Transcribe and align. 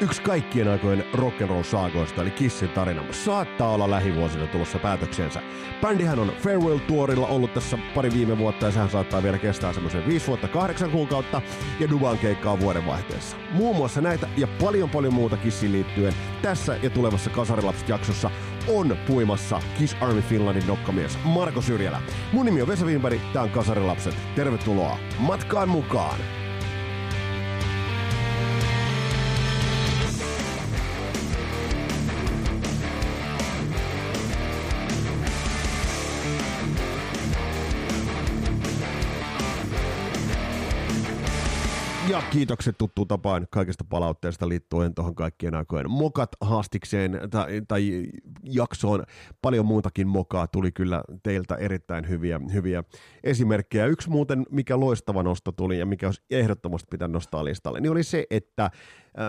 Yksi 0.00 0.22
kaikkien 0.22 0.68
aikojen 0.68 1.04
rock'n'roll 1.14 1.64
saagoista 1.64 2.22
eli 2.22 2.30
Kissin 2.30 2.68
tarina 2.68 3.02
saattaa 3.10 3.68
olla 3.68 3.90
lähivuosina 3.90 4.46
tulossa 4.46 4.78
päätöksensä. 4.78 5.42
Bändihän 5.80 6.18
on 6.18 6.32
Farewell 6.42 6.78
Tourilla 6.78 7.26
ollut 7.26 7.54
tässä 7.54 7.78
pari 7.94 8.12
viime 8.12 8.38
vuotta 8.38 8.66
ja 8.66 8.72
sehän 8.72 8.90
saattaa 8.90 9.22
vielä 9.22 9.38
kestää 9.38 9.72
semmoisen 9.72 10.06
5 10.06 10.26
vuotta 10.26 10.48
8 10.48 10.90
kuukautta 10.90 11.42
ja 11.80 11.90
Duban 11.90 12.18
keikkaa 12.18 12.60
vuodenvaihteessa. 12.60 13.36
Muun 13.50 13.76
muassa 13.76 14.00
näitä 14.00 14.28
ja 14.36 14.48
paljon 14.60 14.90
paljon 14.90 15.14
muuta 15.14 15.36
Kissiin 15.36 15.72
liittyen 15.72 16.14
tässä 16.42 16.76
ja 16.82 16.90
tulevassa 16.90 17.30
Kasarilapset-jaksossa 17.30 18.30
on 18.68 18.96
puimassa 19.06 19.60
Kiss 19.78 19.96
Army 20.00 20.22
Finlandin 20.22 20.66
nokkamies 20.66 21.18
Marko 21.24 21.62
Syrjälä. 21.62 22.02
Mun 22.32 22.46
nimi 22.46 22.62
on 22.62 22.68
Vesa 22.68 22.86
Wienberg, 22.86 23.20
tää 23.32 23.42
on 23.42 23.50
Kasarilapset. 23.50 24.14
Tervetuloa 24.34 24.98
matkaan 25.18 25.68
mukaan! 25.68 26.41
Kiitokset 42.32 42.78
tuttuun 42.78 43.08
tapaan 43.08 43.46
kaikesta 43.50 43.84
palautteesta 43.88 44.48
liittyen 44.48 44.94
tuohon 44.94 45.14
kaikkien 45.14 45.54
aikojen 45.54 45.90
mokat 45.90 46.30
haastikseen 46.40 47.20
tai, 47.30 47.62
tai 47.68 48.06
jaksoon. 48.42 49.04
Paljon 49.42 49.66
muutakin 49.66 50.08
mokaa 50.08 50.46
tuli 50.46 50.72
kyllä 50.72 51.02
teiltä 51.22 51.54
erittäin 51.54 52.08
hyviä, 52.08 52.40
hyviä 52.52 52.84
esimerkkejä. 53.24 53.86
Yksi 53.86 54.10
muuten, 54.10 54.46
mikä 54.50 54.80
loistava 54.80 55.22
nosto 55.22 55.52
tuli 55.52 55.78
ja 55.78 55.86
mikä 55.86 56.06
olisi 56.06 56.22
ehdottomasti 56.30 56.86
pitänyt 56.90 57.12
nostaa 57.12 57.44
listalle, 57.44 57.80
niin 57.80 57.92
oli 57.92 58.02
se, 58.02 58.26
että 58.30 58.70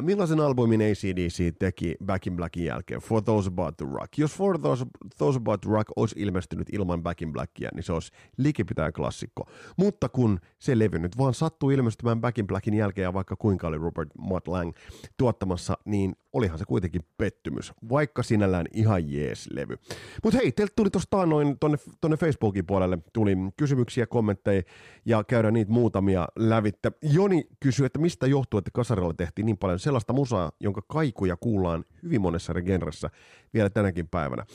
millaisen 0.01 0.39
albumin 0.39 0.81
ACDC 0.81 1.53
teki 1.59 1.95
Back 2.05 2.27
in 2.27 2.35
Blackin 2.35 2.65
jälkeen, 2.65 3.01
For 3.01 3.21
Those 3.21 3.47
About 3.47 3.77
the 3.77 3.85
Rock? 3.91 4.17
Jos 4.17 4.35
For 4.35 4.59
Those, 4.59 4.85
Those 5.17 5.37
About 5.37 5.61
the 5.61 5.71
Rock 5.71 5.91
olisi 5.95 6.15
ilmestynyt 6.17 6.67
ilman 6.71 7.03
Back 7.03 7.21
in 7.21 7.33
Blackia, 7.33 7.69
niin 7.73 7.83
se 7.83 7.93
olisi 7.93 8.11
likipitäen 8.37 8.93
klassikko. 8.93 9.49
Mutta 9.77 10.09
kun 10.09 10.39
se 10.59 10.79
levy 10.79 10.99
nyt 10.99 11.17
vaan 11.17 11.33
sattui 11.33 11.73
ilmestymään 11.73 12.21
Back 12.21 12.37
in 12.39 12.47
Blackin 12.47 12.73
jälkeen, 12.73 12.92
ja 13.01 13.13
vaikka 13.13 13.35
kuinka 13.35 13.67
oli 13.67 13.77
Robert 13.77 14.09
Mutt 14.17 14.47
Lang 14.47 14.71
tuottamassa, 15.17 15.77
niin 15.85 16.15
olihan 16.33 16.59
se 16.59 16.65
kuitenkin 16.65 17.01
pettymys, 17.17 17.73
vaikka 17.89 18.23
sinällään 18.23 18.65
ihan 18.73 19.11
jees 19.11 19.49
levy. 19.51 19.77
Mutta 20.23 20.39
hei, 20.39 20.51
teiltä 20.51 20.73
tuli 20.75 20.89
tuosta 20.89 21.25
noin 21.25 21.59
tonne, 21.59 21.77
tonne 22.01 22.17
Facebookin 22.17 22.65
puolelle, 22.65 22.97
tuli 23.13 23.37
kysymyksiä, 23.57 24.07
kommentteja 24.07 24.61
ja 25.05 25.23
käydään 25.23 25.53
niitä 25.53 25.71
muutamia 25.71 26.27
lävittä. 26.35 26.91
Joni 27.01 27.47
kysyi, 27.59 27.85
että 27.85 27.99
mistä 27.99 28.27
johtuu, 28.27 28.57
että 28.57 28.71
Kasarilla 28.73 29.13
tehtiin 29.13 29.45
niin 29.45 29.57
paljon 29.57 29.79
sellaista 29.79 30.13
musaa, 30.13 30.51
jonka 30.59 30.81
kaikuja 30.87 31.37
kuullaan 31.37 31.85
hyvin 32.03 32.21
monessa 32.21 32.53
genressä 32.53 33.09
vielä 33.53 33.69
tänäkin 33.69 34.07
päivänä. 34.07 34.45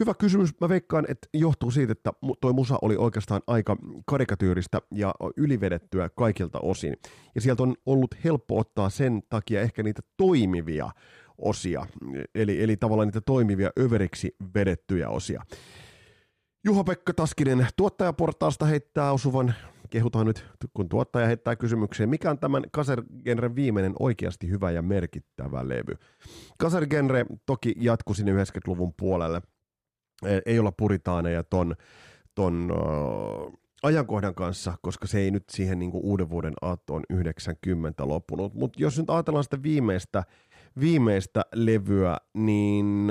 Hyvä 0.00 0.14
kysymys. 0.14 0.60
Mä 0.60 0.68
veikkaan, 0.68 1.04
että 1.08 1.28
johtuu 1.34 1.70
siitä, 1.70 1.92
että 1.92 2.12
toi 2.40 2.52
musa 2.52 2.78
oli 2.82 2.96
oikeastaan 2.96 3.42
aika 3.46 3.76
karikatyyristä 4.06 4.78
ja 4.94 5.14
ylivedettyä 5.36 6.08
kaikilta 6.08 6.58
osin. 6.60 6.96
Ja 7.34 7.40
sieltä 7.40 7.62
on 7.62 7.74
ollut 7.86 8.14
helppo 8.24 8.58
ottaa 8.58 8.90
sen 8.90 9.22
takia 9.28 9.60
ehkä 9.60 9.82
niitä 9.82 10.02
toimivia 10.16 10.90
osia, 11.38 11.86
eli, 12.34 12.62
eli 12.62 12.76
tavallaan 12.76 13.08
niitä 13.08 13.20
toimivia 13.20 13.70
överiksi 13.78 14.36
vedettyjä 14.54 15.08
osia. 15.08 15.42
Juha-Pekka 16.64 17.14
Taskinen 17.14 17.66
tuottajaportaasta 17.76 18.66
heittää 18.66 19.12
osuvan, 19.12 19.54
kehutaan 19.90 20.26
nyt, 20.26 20.46
kun 20.74 20.88
tuottaja 20.88 21.26
heittää 21.26 21.56
kysymykseen, 21.56 22.08
mikä 22.08 22.30
on 22.30 22.38
tämän 22.38 22.62
Kaser-genren 22.72 23.56
viimeinen 23.56 23.92
oikeasti 23.98 24.50
hyvä 24.50 24.70
ja 24.70 24.82
merkittävä 24.82 25.68
levy? 25.68 25.94
Kaser-genre 26.58 27.26
toki 27.46 27.74
jatkui 27.76 28.16
sinne 28.16 28.32
90-luvun 28.32 28.94
puolelle, 28.96 29.42
ei 30.46 30.58
olla 30.58 30.72
puritaaneja 30.72 31.42
ton, 31.42 31.74
ton 32.34 32.72
uh, 32.72 33.60
ajankohdan 33.82 34.34
kanssa, 34.34 34.74
koska 34.82 35.06
se 35.06 35.18
ei 35.18 35.30
nyt 35.30 35.44
siihen 35.50 35.78
niin 35.78 35.90
kuin 35.90 36.04
uuden 36.04 36.30
vuoden 36.30 36.54
aattoon 36.62 37.02
90 37.10 38.08
loppunut. 38.08 38.54
Mutta 38.54 38.82
jos 38.82 38.98
nyt 38.98 39.10
ajatellaan 39.10 39.44
sitä 39.44 39.62
viimeistä, 39.62 40.24
viimeistä 40.80 41.42
levyä, 41.54 42.16
niin 42.34 43.08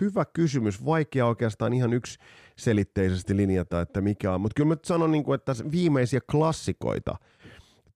hyvä 0.00 0.24
kysymys. 0.24 0.84
Vaikea 0.84 1.26
oikeastaan 1.26 1.72
ihan 1.72 1.92
yksi 1.92 2.18
selitteisesti 2.58 3.36
linjata, 3.36 3.80
että 3.80 4.00
mikä 4.00 4.32
on. 4.32 4.40
Mutta 4.40 4.54
kyllä 4.56 4.68
mä 4.68 4.76
sanon, 4.84 5.12
niin 5.12 5.24
kuin, 5.24 5.34
että 5.34 5.52
viimeisiä 5.72 6.20
klassikoita 6.30 7.16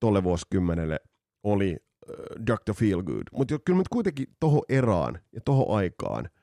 tolle 0.00 0.24
vuosikymmenelle 0.24 1.00
oli 1.42 1.76
uh, 2.08 2.46
Dr. 2.46 2.74
Feelgood. 2.74 3.26
Mutta 3.32 3.58
kyllä 3.64 3.76
mä 3.76 3.82
kuitenkin 3.90 4.26
tohon 4.40 4.62
eraan 4.68 5.18
ja 5.32 5.40
tohon 5.44 5.76
aikaan– 5.76 6.28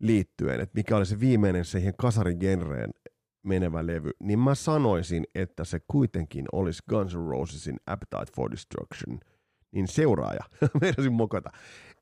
liittyen, 0.00 0.60
että 0.60 0.78
mikä 0.78 0.96
oli 0.96 1.06
se 1.06 1.20
viimeinen 1.20 1.64
siihen 1.64 1.94
kasarigenreen 1.98 2.90
menevä 3.42 3.86
levy, 3.86 4.10
niin 4.22 4.38
mä 4.38 4.54
sanoisin, 4.54 5.24
että 5.34 5.64
se 5.64 5.80
kuitenkin 5.86 6.44
olisi 6.52 6.82
Guns 6.88 7.14
N' 7.14 7.28
Rosesin 7.28 7.76
Appetite 7.86 8.32
for 8.36 8.50
Destruction, 8.50 9.20
niin 9.72 9.88
seuraaja, 9.88 10.44
meinasin 10.80 11.12
mokata. 11.12 11.50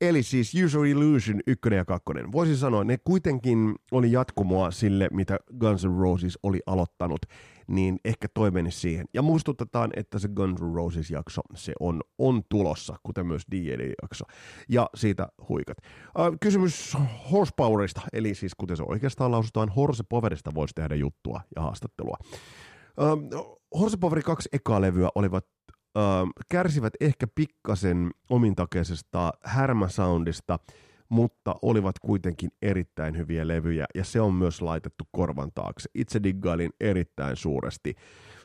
Eli 0.01 0.23
siis 0.23 0.53
User 0.65 0.85
Illusion 0.85 1.41
1 1.47 1.75
ja 1.75 1.85
2. 1.85 2.05
Voisin 2.33 2.57
sanoa, 2.57 2.85
ne 2.85 2.99
kuitenkin 3.05 3.75
oli 3.93 4.13
jatkumoa 4.13 4.71
sille, 4.71 5.09
mitä 5.13 5.39
Guns 5.61 5.85
N' 5.85 6.01
Roses 6.01 6.39
oli 6.43 6.61
aloittanut 6.67 7.21
niin 7.69 7.99
ehkä 8.05 8.29
toi 8.35 8.51
meni 8.51 8.71
siihen. 8.71 9.07
Ja 9.15 9.23
muistutetaan, 9.23 9.91
että 9.97 10.19
se 10.19 10.29
Guns 10.29 10.61
N' 10.61 10.75
Roses 10.75 11.11
jakso, 11.11 11.43
se 11.55 11.73
on, 11.81 12.01
on 12.19 12.43
tulossa, 12.49 12.97
kuten 13.03 13.27
myös 13.27 13.43
D&D-jakso. 13.53 14.25
Ja 14.69 14.91
siitä 14.95 15.29
huikat. 15.49 15.79
Äh, 15.81 16.33
kysymys 16.41 16.97
horsepowerista, 17.33 18.01
eli 18.13 18.35
siis 18.35 18.55
kuten 18.55 18.77
se 18.77 18.83
oikeastaan 18.83 19.31
lausutaan, 19.31 19.69
horsepowerista 19.69 20.51
voisi 20.55 20.75
tehdä 20.75 20.95
juttua 20.95 21.41
ja 21.57 21.63
haastattelua. 21.63 22.17
Äh, 22.23 23.45
Horsepower 23.81 24.23
2 24.23 24.49
ekaa 24.53 24.81
levyä 24.81 25.09
olivat 25.15 25.47
äh, 25.97 26.03
kärsivät 26.51 26.93
ehkä 27.01 27.27
pikkasen 27.35 28.11
omintakeisesta 28.31 29.33
härmäsoundista, 29.45 30.59
mutta 31.09 31.55
olivat 31.63 31.99
kuitenkin 31.99 32.51
erittäin 32.63 33.17
hyviä 33.17 33.49
levyjä 33.49 33.87
ja 33.95 34.05
se 34.05 34.21
on 34.21 34.35
myös 34.35 34.63
laitettu 34.63 35.05
korvan 35.13 35.51
taakse. 35.55 35.91
Itse 35.95 36.23
diggailin 36.23 36.71
erittäin 36.81 37.37
suuresti, 37.37 37.95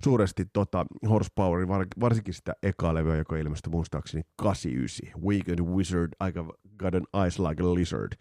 suuresti 0.04 0.46
tota 0.54 0.86
Horsepoweri, 1.10 1.68
varsinkin 2.00 2.34
sitä 2.34 2.54
ekaa 2.64 2.94
levyä, 2.94 3.16
joka 3.16 3.38
ilmestyi 3.38 3.72
muistaakseni 3.72 4.24
89. 4.36 5.22
Wicked 5.24 5.60
Wizard, 5.60 6.12
I 6.28 6.32
got 6.78 6.96
an 6.96 7.22
eyes 7.24 7.40
like 7.40 7.64
a 7.64 7.74
lizard 7.74 8.12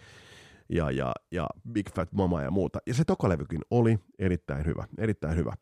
ja, 0.68 0.90
ja, 0.90 1.12
ja 1.32 1.46
Big 1.72 1.90
Fat 1.94 2.12
Mama 2.12 2.42
ja 2.42 2.50
muuta. 2.50 2.78
Ja 2.86 2.94
se 2.94 3.04
tokalevykin 3.04 3.60
oli 3.70 3.98
erittäin 4.18 4.66
hyvä, 4.66 4.84
erittäin 4.98 5.36
hyvä. 5.36 5.52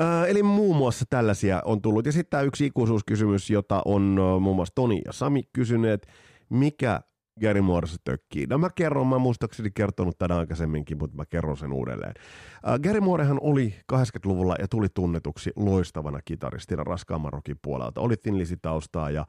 Äh, 0.00 0.30
eli 0.30 0.42
muun 0.42 0.76
muassa 0.76 1.04
tällaisia 1.10 1.62
on 1.64 1.82
tullut. 1.82 2.06
Ja 2.06 2.12
sitten 2.12 2.30
tämä 2.30 2.42
yksi 2.42 2.66
ikuisuuskysymys, 2.66 3.50
jota 3.50 3.82
on 3.84 4.02
muun 4.40 4.56
muassa 4.56 4.74
Toni 4.74 5.02
ja 5.04 5.12
Sami 5.12 5.42
kysyneet. 5.52 6.06
Mikä 6.48 7.00
Gary 7.40 7.60
Morris 7.60 8.00
tökkii. 8.04 8.46
No 8.46 8.58
mä 8.58 8.68
kerron, 8.74 9.06
mä 9.06 9.18
muistaakseni 9.18 9.70
kertonut 9.74 10.18
tänä 10.18 10.36
aikaisemminkin, 10.36 10.98
mutta 10.98 11.16
mä 11.16 11.24
kerron 11.26 11.56
sen 11.56 11.72
uudelleen. 11.72 12.14
Uh, 12.16 12.78
Gary 12.82 13.00
Moorehan 13.00 13.38
oli 13.40 13.74
80-luvulla 13.92 14.56
ja 14.58 14.68
tuli 14.68 14.86
tunnetuksi 14.94 15.50
loistavana 15.56 16.20
kitaristina 16.24 16.84
raskaamman 16.84 17.32
rokin 17.32 17.58
puolelta. 17.62 18.00
Oli 18.00 18.16
Thin 18.16 18.36
taustaa 18.62 19.10
ja 19.10 19.26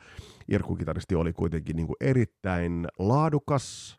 Irkku-kitaristi 0.48 1.16
oli 1.16 1.34
kuitenkin 1.34 1.76
niin 1.76 1.88
kuin 1.88 1.98
erittäin 2.02 2.88
laadukas. 3.00 3.98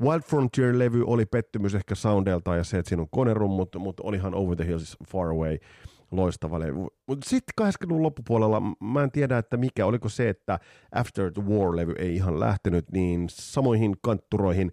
Wild 0.00 0.22
Frontier-levy 0.22 1.04
oli 1.06 1.26
pettymys 1.26 1.74
ehkä 1.74 1.94
soundelta 1.94 2.56
ja 2.56 2.64
se, 2.64 2.78
että 2.78 2.88
siinä 2.88 3.02
on 3.02 3.08
konerummut, 3.10 3.76
mutta 3.78 4.02
olihan 4.06 4.34
Over 4.34 4.56
the 4.56 4.66
Hills 4.66 4.96
Far 5.10 5.28
Away– 5.28 5.58
loistava 6.16 6.60
levy. 6.60 6.86
Mutta 7.06 7.28
sitten 7.28 7.66
80-luvun 7.68 8.02
loppupuolella, 8.02 8.62
mä 8.80 9.02
en 9.02 9.10
tiedä, 9.10 9.38
että 9.38 9.56
mikä, 9.56 9.86
oliko 9.86 10.08
se, 10.08 10.28
että 10.28 10.58
After 10.92 11.32
the 11.32 11.42
War-levy 11.42 11.94
ei 11.98 12.14
ihan 12.14 12.40
lähtenyt, 12.40 12.92
niin 12.92 13.26
samoihin 13.28 13.94
kantturoihin 14.02 14.72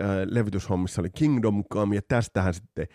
äh, 0.00 0.06
levytyshommissa 0.30 1.02
oli 1.02 1.10
Kingdom 1.10 1.64
Come, 1.72 1.94
ja 1.94 2.02
tästähän 2.08 2.54
sitten 2.54 2.86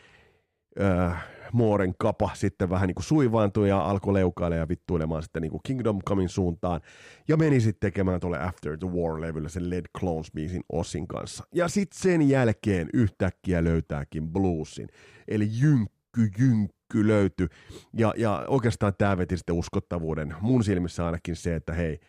äh, 0.81 1.25
Mooren 1.53 1.93
kapa 1.99 2.31
sitten 2.33 2.69
vähän 2.69 2.87
niin 2.87 2.95
kuin 2.95 3.03
suivaantui 3.03 3.69
ja 3.69 3.85
alkoi 3.85 4.13
leukailla 4.13 4.55
ja 4.55 4.67
vittuilemaan 4.67 5.23
sitten 5.23 5.41
niin 5.41 5.51
kuin 5.51 5.61
Kingdom 5.65 6.01
Comein 6.01 6.29
suuntaan. 6.29 6.81
Ja 7.27 7.37
meni 7.37 7.59
sitten 7.59 7.91
tekemään 7.91 8.19
tuolle 8.19 8.39
After 8.39 8.77
the 8.77 8.87
War-levylle 8.87 9.49
sen 9.49 9.69
Led 9.69 9.85
Clones-biisin 9.97 10.61
Ossin 10.69 11.07
kanssa. 11.07 11.43
Ja 11.53 11.67
sitten 11.67 11.99
sen 12.01 12.29
jälkeen 12.29 12.89
yhtäkkiä 12.93 13.63
löytääkin 13.63 14.29
bluesin. 14.33 14.87
Eli 15.27 15.49
jynkky, 15.51 16.29
jynkky 16.39 16.75
kyky 16.89 17.07
löytyi. 17.07 17.47
Ja, 17.93 18.13
ja 18.17 18.45
oikeastaan 18.47 18.93
tämä 18.97 19.17
veti 19.17 19.37
sitten 19.37 19.55
uskottavuuden. 19.55 20.35
Mun 20.41 20.63
silmissä 20.63 21.05
ainakin 21.05 21.35
se, 21.35 21.55
että 21.55 21.73
hei, 21.73 21.99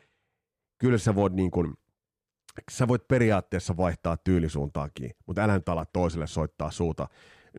kyllä 0.79 0.99
sä 0.99 1.15
voit 1.15 1.33
niin 1.33 1.51
kuin, 1.51 1.75
sä 2.71 2.89
voit 2.89 3.09
periaatteessa 3.09 3.77
vaihtaa 3.77 4.17
tyylisuuntaakin, 4.17 5.11
mutta 5.27 5.43
älä 5.43 5.55
nyt 5.55 5.69
ala 5.69 5.85
toiselle 5.93 6.27
soittaa 6.27 6.71
suuta 6.71 7.09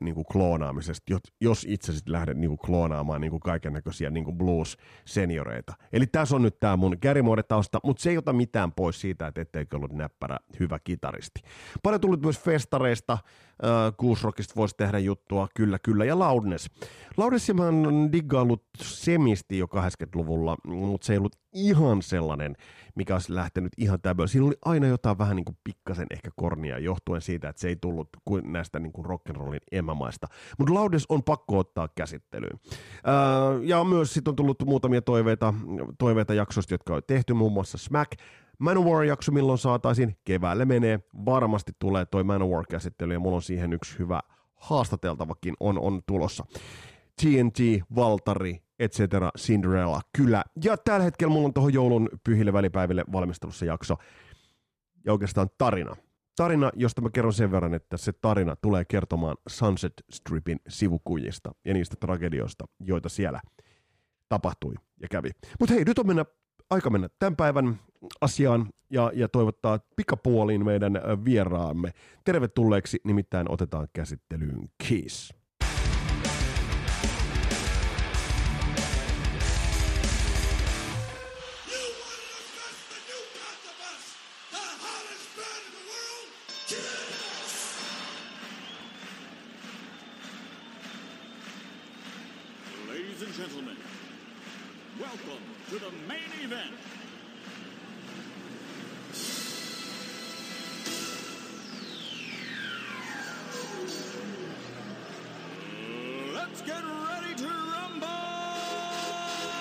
niin 0.01 0.15
kuin 0.15 0.25
kloonaamisesta, 0.31 1.13
jos 1.41 1.65
itse 1.69 1.94
sitten 1.94 2.13
lähdet 2.13 2.38
niin 2.38 2.49
kuin 2.49 2.59
kloonaamaan 2.65 3.21
niin 3.21 3.39
kaiken 3.39 3.73
näköisiä 3.73 4.09
niin 4.09 4.38
blues-senioreita. 4.38 5.73
Eli 5.94 6.07
tässä 6.07 6.35
on 6.35 6.41
nyt 6.41 6.59
tämä 6.59 6.77
mun 6.77 6.97
Gary 7.01 7.21
tausta, 7.47 7.79
mutta 7.83 8.03
se 8.03 8.09
ei 8.09 8.17
ota 8.17 8.33
mitään 8.33 8.71
pois 8.71 9.01
siitä, 9.01 9.27
että 9.27 9.41
etteikö 9.41 9.75
ollut 9.75 9.94
näppärä 9.94 10.38
hyvä 10.59 10.79
kitaristi. 10.79 11.41
Paljon 11.83 12.01
tullut 12.01 12.21
myös 12.21 12.39
festareista, 12.39 13.17
äh, 13.63 13.94
Goose 13.98 14.27
voisi 14.56 14.75
tehdä 14.77 15.00
juttua, 15.00 15.48
kyllä, 15.56 15.80
kyllä, 15.80 16.06
ja 16.06 16.19
Loudness. 16.19 16.69
Loudnessia 17.18 17.56
mä 17.56 17.63
oon 17.63 18.12
diggaillut 18.12 18.63
semisti 18.81 19.57
jo 19.57 19.65
80-luvulla, 19.65 20.57
mutta 20.68 21.07
se 21.07 21.13
ei 21.13 21.18
ollut 21.18 21.36
ihan 21.54 22.01
sellainen, 22.01 22.56
mikä 22.95 23.15
olisi 23.15 23.36
lähtenyt 23.36 23.71
ihan 23.77 24.01
täböllä. 24.01 24.27
Siinä 24.27 24.48
oli 24.48 24.56
aina 24.65 24.88
jotain 24.88 25.18
vähän 25.18 25.36
niin 25.36 25.45
kuin 25.45 25.57
pikkasen 25.63 26.07
ehkä 26.09 26.30
kornia 26.36 26.80
johtuen 26.80 27.21
siitä, 27.21 27.50
että 27.50 27.59
se 27.59 27.68
ei 27.68 27.75
tullut 27.75 28.09
näistä 28.44 28.80
niin 28.80 28.94
kuin 28.94 29.06
rock'n'rollin 29.06 29.60
emämaista. 29.71 30.27
Mutta 30.57 30.74
Laudes 30.74 31.06
on 31.10 31.24
pakko 31.24 31.57
ottaa 31.57 31.88
käsittelyyn. 31.95 32.60
Öö, 33.07 33.63
ja 33.63 33.83
myös 33.83 34.13
sitten 34.13 34.31
on 34.31 34.36
tullut 34.36 34.63
muutamia 34.65 35.01
toiveita, 35.01 35.53
toiveita 36.00 36.33
jaksoista, 36.33 36.74
jotka 36.74 36.95
on 36.95 37.01
tehty, 37.07 37.33
muun 37.33 37.53
muassa 37.53 37.77
Smack, 37.77 38.12
Manowar-jakso, 38.59 39.31
milloin 39.31 39.57
saataisiin, 39.57 40.18
keväälle 40.24 40.65
menee, 40.65 41.00
varmasti 41.25 41.71
tulee 41.80 42.06
toi 42.06 42.24
Manowar-käsittely, 42.24 43.13
ja 43.13 43.19
mulla 43.19 43.36
on 43.36 43.42
siihen 43.42 43.74
yksi 43.74 44.00
hyvä 44.00 44.19
haastateltavakin 44.56 45.54
on, 45.59 45.80
on 45.80 46.01
tulossa. 46.06 46.45
TNT, 47.21 47.57
Valtari, 47.95 48.63
etc. 48.80 49.00
Cinderella, 49.38 50.01
kyllä. 50.18 50.44
Ja 50.63 50.77
tällä 50.77 51.04
hetkellä 51.04 51.33
mulla 51.33 51.48
on 51.48 51.54
tuohon 51.54 51.74
joulun 51.74 52.09
pyhille 52.24 52.54
välipäiville 52.54 53.06
valmistelussa 53.12 53.65
jakso, 53.65 53.95
ja 55.06 55.12
oikeastaan 55.12 55.48
tarina. 55.57 55.95
Tarina, 56.36 56.71
josta 56.75 57.01
mä 57.01 57.10
kerron 57.10 57.33
sen 57.33 57.51
verran, 57.51 57.74
että 57.74 57.98
se 57.98 58.13
tarina 58.13 58.56
tulee 58.56 58.86
kertomaan 58.86 59.38
Sunset 59.48 59.94
Stripin 60.10 60.60
sivukujista 60.68 61.51
ja 61.65 61.74
niistä 61.74 61.95
tragedioista, 62.00 62.65
joita 62.80 63.10
siellä 63.10 63.42
tapahtui 64.30 64.74
ja 65.01 65.07
kävi. 65.12 65.30
Mutta 65.60 65.75
hei, 65.75 65.83
nyt 65.83 66.00
on 66.00 66.07
mennä, 66.07 66.25
aika 66.69 66.89
mennä 66.89 67.09
tämän 67.19 67.35
päivän 67.35 67.79
asiaan 68.21 68.69
ja, 68.89 69.11
ja 69.13 69.27
toivottaa 69.27 69.79
pikapuoliin 69.95 70.65
meidän 70.65 70.93
vieraamme. 71.25 71.91
Tervetulleeksi, 72.23 72.99
nimittäin 73.03 73.51
otetaan 73.51 73.87
käsittelyyn 73.93 74.69
Kiss. 74.87 75.33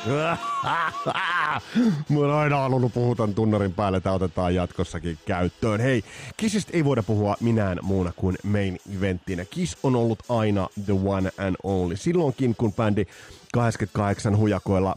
Oon 2.17 2.31
aina 2.31 2.57
halunnut 2.57 2.95
puhutan 2.95 3.35
tunnarin 3.35 3.73
päälle, 3.73 3.99
että 3.99 4.13
otetaan 4.13 4.55
jatkossakin 4.55 5.19
käyttöön. 5.27 5.81
Hei, 5.81 6.03
Kissistä 6.37 6.71
ei 6.75 6.85
voida 6.85 7.03
puhua 7.03 7.37
minään 7.41 7.79
muuna 7.83 8.13
kuin 8.17 8.37
main 8.43 8.79
eventtinä. 8.97 9.45
Kiss 9.45 9.77
on 9.83 9.97
ollut 9.97 10.19
aina 10.29 10.69
the 10.85 10.95
one 11.05 11.31
and 11.39 11.57
only. 11.63 11.97
Silloinkin, 11.97 12.57
kun 12.57 12.73
bändi 12.73 13.07
88 13.53 14.37
hujakoilla 14.37 14.97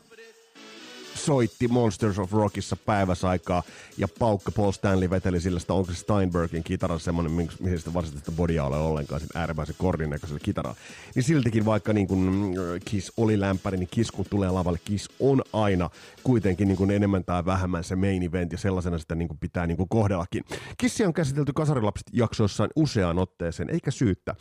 soitti 1.30 1.68
Monsters 1.68 2.20
of 2.20 2.34
Rockissa 2.34 2.76
päiväsaikaa 2.76 3.64
ja 3.98 4.08
Paukka 4.20 4.52
Paul 4.52 4.72
Stanley 4.72 5.10
veteli 5.10 5.42
sillä 5.42 5.60
sitä, 5.60 5.74
onko 5.74 5.92
se 5.92 5.98
Steinbergin 5.98 6.64
kitara 6.64 7.00
semmoinen, 7.00 7.32
mihin 7.60 7.80
sitä 7.80 7.94
varsinaista 7.94 8.32
bodia 8.32 8.66
ole 8.66 8.78
ollenkaan, 8.78 9.22
sen 9.22 9.30
äärimmäisen 9.36 9.76
kordin 9.78 10.10
näköisellä 10.10 10.40
kitaralla. 10.40 10.78
Niin 11.16 11.24
siltikin 11.24 11.66
vaikka 11.66 11.94
niin 11.94 12.08
kuin 12.08 12.20
mm, 12.20 12.54
Kiss 12.86 13.12
oli 13.18 13.40
lämpäri, 13.40 13.78
niin 13.78 13.90
Kiss 13.92 14.12
kun 14.12 14.26
tulee 14.30 14.52
lavalle, 14.52 14.80
Kiss 14.86 15.10
on 15.20 15.42
aina 15.54 15.90
kuitenkin 16.24 16.68
niin 16.68 16.78
kuin 16.78 16.92
enemmän 16.92 17.24
tai 17.24 17.46
vähemmän 17.46 17.84
se 17.84 17.96
main 17.96 18.24
event 18.24 18.52
ja 18.52 18.58
sellaisena 18.58 18.98
sitä 18.98 19.16
niin 19.16 19.28
kuin 19.28 19.38
pitää 19.38 19.68
niin 19.68 19.78
kuin 19.78 19.90
kohdellakin. 19.90 20.44
Kissia 20.78 21.08
on 21.08 21.14
käsitelty 21.14 21.54
kasarilapset 21.54 22.08
jaksoissaan 22.14 22.70
useaan 22.76 23.20
otteeseen, 23.20 23.70
eikä 23.70 23.92
syyttä. 23.92 24.36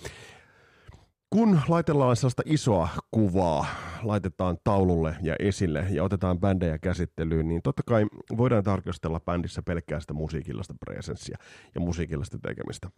Kun 1.30 1.60
laitellaan 1.68 2.16
sellaista 2.16 2.42
isoa 2.46 2.88
kuvaa, 3.10 3.66
laitetaan 4.02 4.56
taululle 4.64 5.16
ja 5.22 5.36
esille 5.38 5.86
ja 5.90 6.04
otetaan 6.04 6.40
bändejä 6.40 6.78
käsittelyyn, 6.78 7.48
niin 7.48 7.62
totta 7.62 7.82
kai 7.86 8.06
voidaan 8.36 8.64
tarkastella 8.64 9.20
bändissä 9.20 9.62
pelkkää 9.62 10.00
sitä 10.00 10.12
musiikillista 10.12 10.74
presenssiä 10.86 11.38
ja 11.74 11.80
musiikillista 11.80 12.38
tekemistä. 12.42 12.90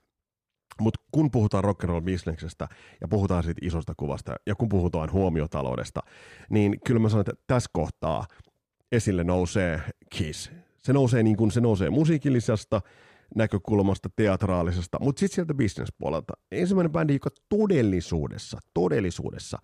Mutta 0.80 1.00
kun 1.12 1.30
puhutaan 1.30 1.64
rock'n'roll 1.64 2.04
bisneksestä 2.04 2.68
ja 3.00 3.08
puhutaan 3.08 3.42
siitä 3.42 3.66
isosta 3.66 3.92
kuvasta 3.96 4.34
ja 4.46 4.54
kun 4.54 4.68
puhutaan 4.68 5.12
huomiotaloudesta, 5.12 6.00
niin 6.50 6.80
kyllä 6.86 7.00
mä 7.00 7.08
sanon, 7.08 7.20
että 7.20 7.42
tässä 7.46 7.70
kohtaa 7.72 8.24
esille 8.92 9.24
nousee 9.24 9.82
Kiss. 10.10 10.50
Se 10.78 10.92
nousee 10.92 11.22
niin 11.22 11.36
kuin 11.36 11.50
se 11.50 11.60
nousee 11.60 11.90
musiikillisesta, 11.90 12.80
näkökulmasta, 13.36 14.08
teatraalisesta, 14.16 14.98
mutta 15.00 15.20
sitten 15.20 15.34
sieltä 15.34 15.54
bisnespuolelta. 15.54 16.32
Ensimmäinen 16.50 16.92
bändi, 16.92 17.12
joka 17.12 17.30
todellisuudessa, 17.48 18.58
todellisuudessa 18.74 19.58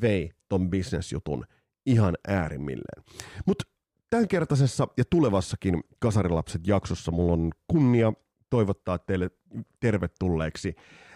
vei 0.00 0.30
ton 0.48 0.70
bisnesjutun 0.70 1.44
ihan 1.86 2.14
äärimmilleen. 2.28 3.04
Mutta 3.46 3.64
tämänkertaisessa 4.10 4.88
ja 4.96 5.04
tulevassakin 5.10 5.80
Kasarilapset 5.98 6.66
jaksossa 6.66 7.12
mulla 7.12 7.32
on 7.32 7.50
kunnia 7.68 8.12
toivottaa 8.50 8.98
teille 8.98 9.30
tervetulleeksi 9.80 10.74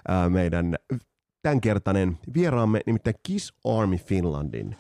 ää, 0.09 0.31
meidän 0.31 0.77
tämänkertainen 1.43 2.19
vieraamme, 2.35 2.81
nimittäin 2.87 3.17
Kiss 3.23 3.53
Army 3.65 3.97
Finlandin 3.97 4.77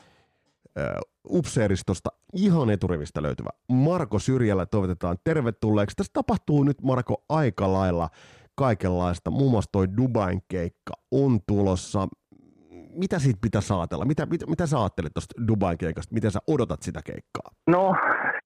upseeristosta 1.28 2.10
ihan 2.32 2.70
eturivistä 2.70 3.22
löytyvä 3.22 3.50
Marko 3.68 4.18
Syrjällä 4.18 4.66
toivotetaan 4.66 5.16
tervetulleeksi. 5.24 5.96
Tässä 5.96 6.10
tapahtuu 6.12 6.64
nyt 6.64 6.82
Marko 6.82 7.24
aika 7.28 7.72
lailla 7.72 8.08
kaikenlaista. 8.56 9.30
Muun 9.30 9.50
muassa 9.50 9.72
toi 9.72 9.86
Dubain 9.96 10.40
keikka 10.48 10.94
on 11.10 11.40
tulossa. 11.46 12.08
Mitä 12.96 13.18
siitä 13.18 13.38
pitäisi 13.42 13.74
ajatella? 13.74 14.04
Mitä, 14.04 14.26
mitä, 14.26 14.46
mitä 14.46 14.66
sä 14.66 14.80
ajattelet 14.80 15.12
tuosta 15.14 15.46
Dubain 15.48 15.78
keikasta? 15.78 16.14
Miten 16.14 16.30
sä 16.30 16.38
odotat 16.46 16.82
sitä 16.82 17.00
keikkaa? 17.04 17.50
No, 17.70 17.94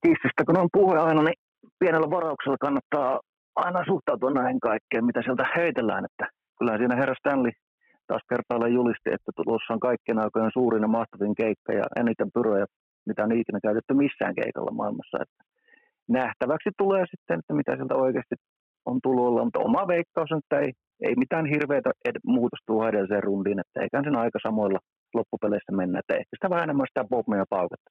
kissistä 0.03 0.45
kun 0.47 0.59
on 0.59 0.69
puhe 0.73 0.99
aina, 0.99 1.23
niin 1.23 1.39
pienellä 1.79 2.11
varauksella 2.11 2.57
kannattaa 2.61 3.21
aina 3.57 3.85
suhtautua 3.87 4.31
näihin 4.31 4.61
kaikkeen, 4.61 5.05
mitä 5.05 5.23
sieltä 5.23 5.45
heitellään. 5.57 6.05
Että 6.05 6.27
kyllä 6.59 6.79
siinä 6.79 6.97
herra 6.97 7.15
Stanley 7.19 7.53
taas 8.09 8.25
kertaalleen 8.29 8.79
julisti, 8.81 9.09
että 9.13 9.31
tulossa 9.37 9.75
on 9.75 9.81
kaikkien 9.89 10.19
aikojen 10.25 10.51
suurin 10.57 10.83
ja 10.83 10.89
mahtavin 10.99 11.35
keikka 11.35 11.73
ja 11.81 11.85
eniten 12.01 12.31
pyroja, 12.35 12.67
mitä 13.09 13.25
on 13.25 13.33
ikinä 13.33 13.61
käytetty 13.67 13.95
missään 13.95 14.35
keikalla 14.41 14.73
maailmassa. 14.81 15.19
Että 15.25 15.41
nähtäväksi 16.09 16.71
tulee 16.79 17.05
sitten, 17.13 17.39
että 17.39 17.55
mitä 17.55 17.77
sieltä 17.77 17.95
oikeasti 17.95 18.35
on 18.91 18.99
tulolla, 19.03 19.45
mutta 19.45 19.67
oma 19.69 19.89
veikkaus 19.89 20.33
on, 20.33 20.39
että 20.39 20.59
ei, 20.65 20.73
ei 21.09 21.15
mitään 21.17 21.47
hirveätä 21.47 21.91
ed- 22.09 22.25
muutosta 22.27 22.89
edelliseen 22.89 23.23
rundiin, 23.23 23.61
että 23.61 23.81
eikä 23.81 24.03
sen 24.05 24.17
aika 24.17 24.39
samoilla 24.43 24.79
loppupeleissä 25.15 25.73
mennä, 25.73 25.99
että 25.99 26.15
ehkä 26.15 26.33
sitä 26.37 26.51
vähän 26.51 26.65
enemmän 26.65 26.87
sitä 26.91 27.11
popmia 27.11 27.45
pauketta 27.51 27.91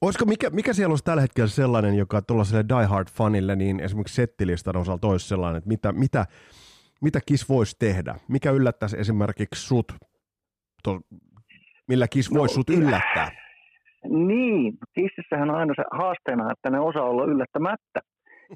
Olisiko, 0.00 0.24
mikä, 0.24 0.50
mikä 0.50 0.72
siellä 0.72 0.92
olisi 0.92 1.04
tällä 1.04 1.20
hetkellä 1.20 1.48
sellainen, 1.48 1.94
joka 1.94 2.22
tuollaiselle 2.22 2.64
Die 2.68 2.86
Hard-fanille, 2.86 3.56
niin 3.56 3.80
esimerkiksi 3.80 4.14
settilistan 4.14 4.76
osalta 4.76 5.06
olisi 5.06 5.28
sellainen, 5.28 5.58
että 5.58 5.68
mitä, 5.68 5.92
mitä, 5.92 6.26
mitä 7.02 7.18
Kiss 7.26 7.48
voisi 7.48 7.76
tehdä? 7.78 8.14
Mikä 8.28 8.50
yllättäisi 8.50 8.98
esimerkiksi 9.00 9.66
sut, 9.66 9.92
to, 10.82 11.00
millä 11.88 12.08
Kiss 12.08 12.30
no, 12.30 12.40
voisi 12.40 12.54
sut 12.54 12.70
yllättää? 12.70 13.30
Niin, 14.04 14.78
Kississähän 14.94 15.50
on 15.50 15.56
aina 15.56 15.74
se 15.76 15.84
haasteena, 15.90 16.52
että 16.52 16.70
ne 16.70 16.80
osaa 16.80 17.10
olla 17.10 17.24
yllättämättä. 17.24 18.00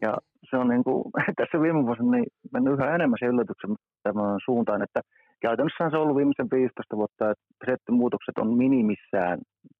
Ja 0.02 0.18
se 0.50 0.56
on 0.56 0.68
niin 0.68 0.84
kuin, 0.84 1.04
tässä 1.38 1.60
viime 1.62 1.86
vuosina 1.86 2.10
niin 2.10 2.26
mennyt 2.52 2.74
yhä 2.74 2.94
enemmän 2.94 3.18
se 3.20 3.26
yllätyksen 3.26 3.74
tämän 4.02 4.38
suuntaan, 4.44 4.82
että 4.82 5.00
käytännössä 5.40 5.90
se 5.90 5.96
on 5.96 6.02
ollut 6.02 6.16
viimeisen 6.16 6.50
15 6.50 6.96
vuotta, 6.96 7.30
että 7.30 7.44
settimuutokset 7.70 8.38
on 8.38 8.56
minimissään. 8.56 9.38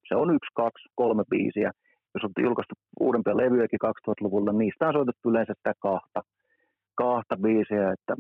Se 0.08 0.14
on 0.14 0.28
yksi, 0.37 0.50
kaksi, 0.54 0.88
kolme 0.94 1.25
biisiä. 1.30 1.70
Jos 2.14 2.25
on 2.25 2.44
julkaistu 2.49 2.75
uudempia 3.00 3.37
levyjäkin 3.37 3.85
2000-luvulla, 3.87 4.52
niin 4.52 4.58
niistä 4.58 4.88
on 4.88 4.92
soitettu 4.92 5.30
yleensä 5.30 5.52
sitä 5.56 5.73
kahta, 5.78 6.20
kahta 6.94 7.37
biisiä, 7.37 7.92
että 7.92 8.14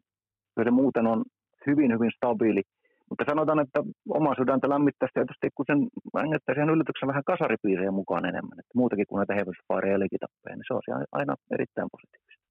se 0.64 0.70
muuten 0.70 1.06
on 1.06 1.24
hyvin, 1.66 1.92
hyvin 1.92 2.10
stabiili. 2.16 2.62
Mutta 3.10 3.24
sanotaan, 3.28 3.60
että 3.60 3.80
oma 4.08 4.34
sydäntä 4.34 4.68
lämmittäisi 4.68 5.14
tietysti, 5.14 5.48
kun 5.54 5.66
sen 5.68 5.78
ängettäisi 6.24 6.60
yllätyksen 6.60 7.08
vähän 7.08 7.24
kasaripiirejä 7.26 7.90
mukaan 7.90 8.24
enemmän. 8.26 8.58
Että 8.58 8.78
muutakin 8.80 9.06
kuin 9.08 9.18
näitä 9.18 9.34
Fire 9.68 9.90
ja 9.92 9.98
niin 9.98 10.08
se 10.66 10.74
on 10.74 11.04
aina 11.12 11.34
erittäin 11.50 11.88
positiivista. 11.92 12.46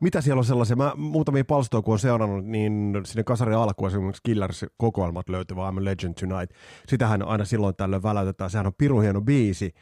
Mitä 0.00 0.20
siellä 0.20 0.40
on 0.40 0.44
sellaisia? 0.44 0.76
Mä 0.76 0.92
muutamia 0.96 1.44
palstoja, 1.44 1.82
kun 1.82 1.92
on 1.92 1.98
seurannut, 1.98 2.44
niin 2.44 3.00
sinne 3.04 3.24
kasarin 3.24 3.56
alkuun 3.56 3.88
esimerkiksi 3.88 4.22
Killers 4.24 4.66
kokoelmat 4.76 5.28
löytyvät, 5.28 5.62
I'm 5.62 5.78
a 5.78 5.84
Legend 5.84 6.14
Tonight. 6.14 6.56
Sitähän 6.86 7.22
aina 7.22 7.44
silloin 7.44 7.76
tällöin 7.76 8.02
väläytetään. 8.02 8.50
Sehän 8.50 8.66
on 8.66 8.72
pirun 8.78 9.02
hieno 9.02 9.20
biisi. 9.20 9.74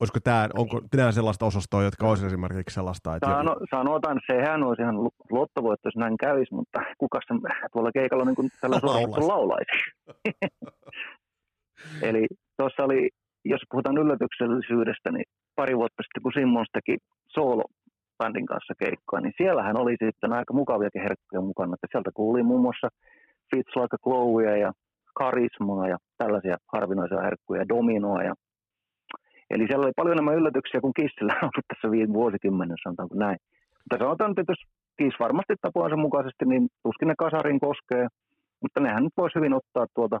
Olisiko 0.00 0.18
tämä, 0.24 0.48
onko 0.54 0.80
tänään 0.90 1.12
sellaista 1.12 1.46
osastoa, 1.46 1.82
jotka 1.82 2.08
olisi 2.08 2.26
esimerkiksi 2.26 2.74
sellaista? 2.74 3.16
Että 3.16 3.26
Sano, 3.26 3.56
sanotaan, 3.70 4.18
että 4.18 4.32
sehän 4.34 4.62
olisi 4.62 4.82
ihan 4.82 4.96
lottovoitto, 5.30 5.86
jos 5.88 5.96
näin 5.96 6.16
kävisi, 6.16 6.54
mutta 6.54 6.80
kuka 6.98 7.20
sen 7.26 7.40
tuolla 7.72 7.92
keikalla 7.92 8.24
niin 8.24 8.50
tällä 8.60 8.80
suorastaan 8.80 9.28
laulaisi. 9.34 9.76
Eli 12.08 12.26
tuossa 12.56 12.84
oli, 12.84 13.08
jos 13.44 13.60
puhutaan 13.70 13.98
yllätyksellisyydestä, 13.98 15.10
niin 15.12 15.24
pari 15.56 15.76
vuotta 15.76 16.02
sitten, 16.02 16.22
kun 16.22 16.32
Simmons 16.32 16.68
teki 16.72 16.98
solo 17.28 17.64
bändin 18.18 18.46
kanssa 18.46 18.74
keikkoa, 18.78 19.20
niin 19.20 19.34
siellähän 19.36 19.80
oli 19.82 19.96
sitten 20.04 20.32
aika 20.32 20.52
mukaviakin 20.54 21.02
herkkuja 21.02 21.40
mukana. 21.40 21.74
Että 21.74 21.86
sieltä 21.90 22.10
kuuli 22.14 22.42
muun 22.42 22.60
muassa 22.60 22.88
Fits 23.50 23.76
Like 23.76 23.96
a 24.52 24.56
ja 24.56 24.72
Karismaa 25.14 25.88
ja 25.88 25.96
tällaisia 26.18 26.56
harvinaisia 26.72 27.20
herkkuja, 27.20 27.68
Dominoa. 27.68 28.22
Ja... 28.22 28.34
Eli 29.50 29.66
siellä 29.66 29.84
oli 29.84 29.92
paljon 29.96 30.12
enemmän 30.12 30.38
yllätyksiä 30.40 30.80
kuin 30.80 30.96
Kissillä 30.98 31.32
on 31.32 31.42
ollut 31.50 31.68
tässä 31.68 31.90
viime 31.90 32.12
vuosikymmenen, 32.12 32.76
sanotaanko 32.82 33.14
näin. 33.14 33.38
Mutta 33.82 34.04
sanotaan, 34.04 34.30
että 34.30 34.52
jos 34.52 34.62
Kiss 34.98 35.20
varmasti 35.20 35.54
tapoansa 35.60 35.96
mukaisesti, 35.96 36.44
niin 36.46 36.68
tuskin 36.82 37.08
ne 37.08 37.14
kasarin 37.18 37.60
koskee, 37.60 38.04
mutta 38.62 38.80
nehän 38.80 39.04
nyt 39.04 39.16
voisi 39.16 39.34
hyvin 39.38 39.54
ottaa 39.54 39.86
tuolta 39.94 40.18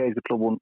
70-luvun 0.00 0.56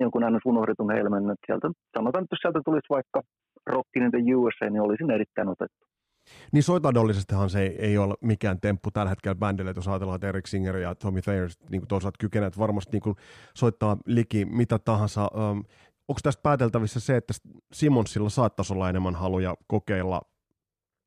jonkun 0.00 0.24
aina 0.24 0.38
unohdetun 0.44 0.92
helmen, 0.92 1.30
että 1.30 1.46
sieltä, 1.46 1.70
sanotaan, 1.96 2.24
että 2.24 2.34
jos 2.34 2.40
sieltä 2.42 2.60
tulisi 2.64 2.86
vaikka 2.90 3.20
Rockin 3.66 4.02
in 4.02 4.10
the 4.10 4.34
USA, 4.34 4.70
niin 4.70 4.82
olisin 4.82 5.10
erittäin 5.10 5.48
otettu. 5.48 5.86
Niin 6.52 6.62
soitadollisestihan 6.62 7.50
se 7.50 7.62
ei, 7.62 7.76
ei 7.78 7.98
ole 7.98 8.14
mikään 8.20 8.60
temppu 8.60 8.90
tällä 8.90 9.10
hetkellä 9.10 9.34
bändille, 9.34 9.72
jos 9.76 9.88
ajatellaan, 9.88 10.16
että 10.16 10.28
Eric 10.28 10.46
Singer 10.46 10.76
ja 10.76 10.94
Tommy 10.94 11.22
Thayer 11.22 11.48
niin 11.70 11.86
toisaalta 11.88 12.18
kykenevät 12.18 12.58
varmasti 12.58 12.92
niin 12.92 13.02
kuin 13.02 13.16
soittaa 13.54 13.96
liki 14.06 14.44
mitä 14.44 14.78
tahansa. 14.78 15.30
Onko 16.12 16.20
tästä 16.22 16.42
pääteltävissä 16.42 17.00
se, 17.00 17.16
että 17.16 17.34
Simonsilla 17.72 18.28
saattaisi 18.28 18.72
olla 18.74 18.90
enemmän 18.90 19.14
haluja 19.14 19.54
kokeilla 19.66 20.20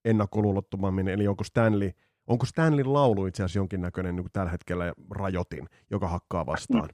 ennakkoluulottomammin, 0.06 1.08
eli 1.08 1.28
onko 1.28 1.44
Stanley, 1.44 1.92
onko 2.28 2.46
Stanley 2.46 2.84
laulu 2.84 3.26
itse 3.26 3.44
asiassa 3.44 3.60
jonkinnäköinen 3.60 4.16
niin 4.16 4.28
tällä 4.34 4.52
hetkellä 4.52 4.94
rajoitin, 5.12 5.66
joka 5.92 6.08
hakkaa 6.08 6.46
vastaan? 6.46 6.90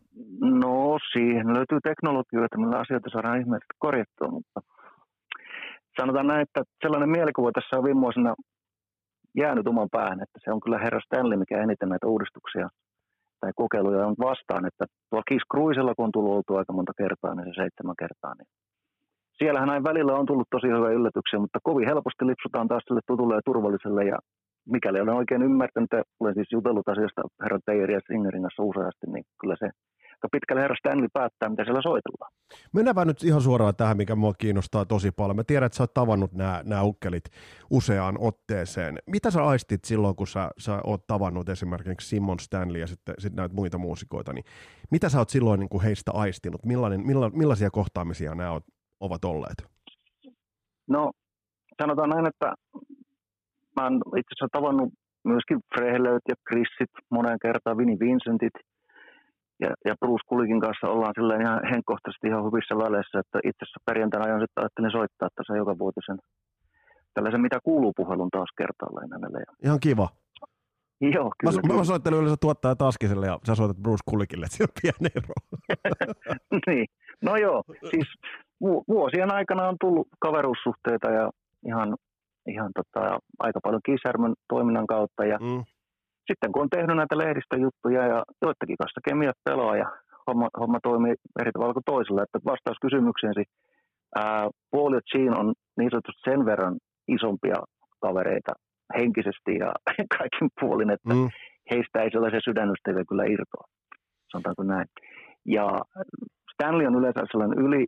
No, 0.63 0.99
siihen 1.13 1.53
löytyy 1.53 1.79
teknologioita, 1.83 2.57
millä 2.57 2.79
asioita 2.79 3.09
saadaan 3.09 3.39
ihmeellisesti 3.39 3.75
korjattua, 3.79 4.27
mutta 4.27 4.61
sanotaan 5.99 6.27
näin, 6.27 6.41
että 6.41 6.63
sellainen 6.83 7.09
mielikuva 7.09 7.51
tässä 7.51 7.77
on 7.77 7.83
viime 7.83 8.01
vuosina 8.01 8.35
jäänyt 9.37 9.67
oman 9.67 9.89
päähän, 9.91 10.23
että 10.23 10.39
se 10.43 10.51
on 10.51 10.59
kyllä 10.59 10.77
herra 10.79 10.99
Stanley, 11.05 11.37
mikä 11.37 11.63
eniten 11.63 11.89
näitä 11.89 12.07
uudistuksia 12.07 12.67
tai 13.41 13.51
kokeiluja 13.55 14.07
on 14.07 14.15
vastaan, 14.19 14.65
että 14.65 14.85
tuolla 15.09 15.29
Kiss 15.29 15.45
Cruisella, 15.51 15.95
kun 15.95 16.05
on 16.05 16.11
tullut 16.11 16.35
oltu 16.37 16.55
aika 16.55 16.73
monta 16.73 16.93
kertaa, 16.97 17.35
niin 17.35 17.47
se 17.47 17.53
seitsemän 17.61 18.01
kertaa, 18.03 18.33
niin 18.35 18.49
siellähän 19.39 19.71
näin 19.71 19.83
välillä 19.83 20.13
on 20.13 20.25
tullut 20.25 20.51
tosi 20.51 20.67
hyviä 20.67 20.97
yllätyksiä, 20.99 21.39
mutta 21.39 21.59
kovin 21.63 21.87
helposti 21.87 22.27
lipsutaan 22.27 22.67
taas 22.67 22.83
sille 22.87 23.01
tutulle 23.07 23.35
ja 23.35 23.47
turvalliselle 23.49 24.03
ja 24.05 24.17
mikäli 24.75 24.99
olen 25.01 25.21
oikein 25.21 25.43
ymmärtänyt, 25.43 25.89
olen 26.19 26.33
siis 26.33 26.51
jutellut 26.51 26.87
asiasta 26.87 27.21
herra 27.43 27.59
Teijer 27.65 27.91
ja 27.91 27.99
Singerin 28.07 28.41
kanssa 28.41 28.63
useasti, 28.63 29.05
niin 29.07 29.25
kyllä 29.41 29.55
se 29.59 29.69
aika 30.23 30.31
pitkälle 30.31 30.61
herra 30.61 30.75
Stanley 30.79 31.07
päättää, 31.13 31.49
mitä 31.49 31.63
siellä 31.63 31.81
soitellaan. 31.81 32.31
Mennäänpä 32.73 33.05
nyt 33.05 33.23
ihan 33.23 33.41
suoraan 33.41 33.75
tähän, 33.75 33.97
mikä 33.97 34.15
mua 34.15 34.33
kiinnostaa 34.33 34.85
tosi 34.85 35.11
paljon. 35.11 35.35
Mä 35.35 35.43
tiedän, 35.43 35.65
että 35.65 35.75
sä 35.75 35.83
oot 35.83 35.93
tavannut 35.93 36.33
nämä, 36.33 36.61
nämä 36.65 36.83
ukkelit 36.83 37.23
useaan 37.69 38.17
otteeseen. 38.19 38.97
Mitä 39.07 39.31
sä 39.31 39.43
aistit 39.43 39.85
silloin, 39.85 40.15
kun 40.15 40.27
sä, 40.27 40.51
sä 40.57 40.81
oot 40.83 41.07
tavannut 41.07 41.49
esimerkiksi 41.49 42.07
Simon 42.07 42.39
Stanley 42.39 42.81
ja 42.81 42.87
sitten, 42.87 43.15
sitten 43.17 43.35
näitä 43.35 43.55
muita 43.55 43.77
muusikoita, 43.77 44.33
niin 44.33 44.45
mitä 44.91 45.09
sä 45.09 45.17
oot 45.19 45.29
silloin 45.29 45.59
niin 45.59 45.69
kuin 45.69 45.83
heistä 45.83 46.11
aistinut? 46.13 46.65
Millainen, 46.65 47.07
milla, 47.07 47.29
millaisia 47.29 47.69
kohtaamisia 47.71 48.35
nämä 48.35 48.61
ovat 48.99 49.25
olleet? 49.25 49.63
No, 50.87 51.11
sanotaan 51.81 52.09
näin, 52.09 52.27
että 52.27 52.53
mä 53.75 53.83
oon 53.83 53.95
itse 53.95 54.33
asiassa 54.33 54.47
tavannut 54.51 54.89
myöskin 55.23 55.59
Frehlöt 55.75 56.21
ja 56.29 56.35
Chrisit 56.49 56.91
moneen 57.09 57.39
kertaan, 57.41 57.77
Vini 57.77 57.99
Vincentit– 57.99 58.53
ja, 59.61 59.71
ja 59.85 59.93
Bruce 59.99 60.27
Kulikin 60.27 60.59
kanssa 60.59 60.87
ollaan 60.93 61.13
silleen 61.17 61.41
ihan 61.41 61.59
henkkohtaisesti 61.71 62.27
ihan 62.27 62.45
hyvissä 62.47 62.75
väleissä, 62.83 63.19
että 63.19 63.37
itse 63.49 63.63
asiassa 63.63 63.87
perjantaina 63.89 64.25
aion 64.25 64.41
sitten 64.41 64.61
ajattelin 64.61 64.91
soittaa 64.91 65.29
tässä 65.35 65.57
joka 65.57 65.77
vuotisen 65.77 66.17
tällaisen 67.13 67.41
mitä 67.41 67.57
kuuluu 67.63 67.93
puhelun 67.95 68.29
taas 68.31 68.49
kertaalleen 68.57 69.11
hänelle. 69.11 69.43
Ihan 69.63 69.79
kiva. 69.79 70.09
Joo, 71.01 71.31
kyllä. 71.39 71.55
Mä, 71.55 71.61
kyllä. 71.61 71.75
mä 71.75 71.83
soittelin 71.83 72.19
yleensä 72.19 72.37
tuottaja 72.41 72.75
Taskiselle 72.75 73.25
ja 73.25 73.39
sä 73.47 73.55
soitat 73.55 73.77
Bruce 73.77 74.03
Kulikille, 74.05 74.45
että 74.45 74.57
siinä 74.57 74.67
on 74.69 74.81
pieni 74.81 75.13
ero. 75.15 75.35
niin, 76.67 76.87
no 77.21 77.35
joo, 77.35 77.63
siis 77.91 78.07
vuosien 78.87 79.33
aikana 79.33 79.67
on 79.67 79.75
tullut 79.81 80.07
kaveruussuhteita 80.19 81.09
ja 81.09 81.29
ihan, 81.65 81.95
ihan 82.47 82.71
tota, 82.75 83.19
aika 83.39 83.59
paljon 83.63 83.81
Kisärmön 83.85 84.33
toiminnan 84.49 84.87
kautta 84.87 85.25
ja 85.25 85.37
mm 85.37 85.63
sitten 86.31 86.51
kun 86.51 86.61
on 86.61 86.75
tehnyt 86.75 86.95
näitä 86.97 87.17
lehdistöjuttuja 87.17 88.01
ja 88.13 88.19
joidenkin 88.41 88.81
kanssa 88.81 89.07
kemiat 89.07 89.39
pelaa 89.49 89.75
ja 89.81 89.87
homma, 90.27 90.47
homma 90.61 90.79
toimii 90.83 91.15
eri 91.41 91.51
tavalla 91.51 91.77
kuin 91.77 91.91
toisella, 91.93 92.23
että 92.23 92.39
vastaus 92.51 92.79
kysymykseesi, 92.85 93.43
Paul 94.71 94.93
ja 94.93 95.01
Jean 95.11 95.39
on 95.41 95.53
niin 95.77 95.91
sanotusti 95.91 96.29
sen 96.29 96.45
verran 96.45 96.75
isompia 97.07 97.57
kavereita 98.01 98.53
henkisesti 98.97 99.51
ja 99.63 99.69
kaikin 100.17 100.49
puolin, 100.59 100.89
että 100.89 101.13
mm. 101.13 101.29
heistä 101.71 102.01
ei 102.01 102.11
sellaisia 102.11 102.47
sydänystäviä 102.47 103.03
kyllä 103.09 103.25
irtoa, 103.25 103.65
sanotaanko 104.31 104.63
näin. 104.63 104.87
Ja 105.45 105.65
Stanley 106.53 106.87
on 106.87 106.99
yleensä 106.99 107.21
sellainen 107.31 107.59
yli, 107.65 107.85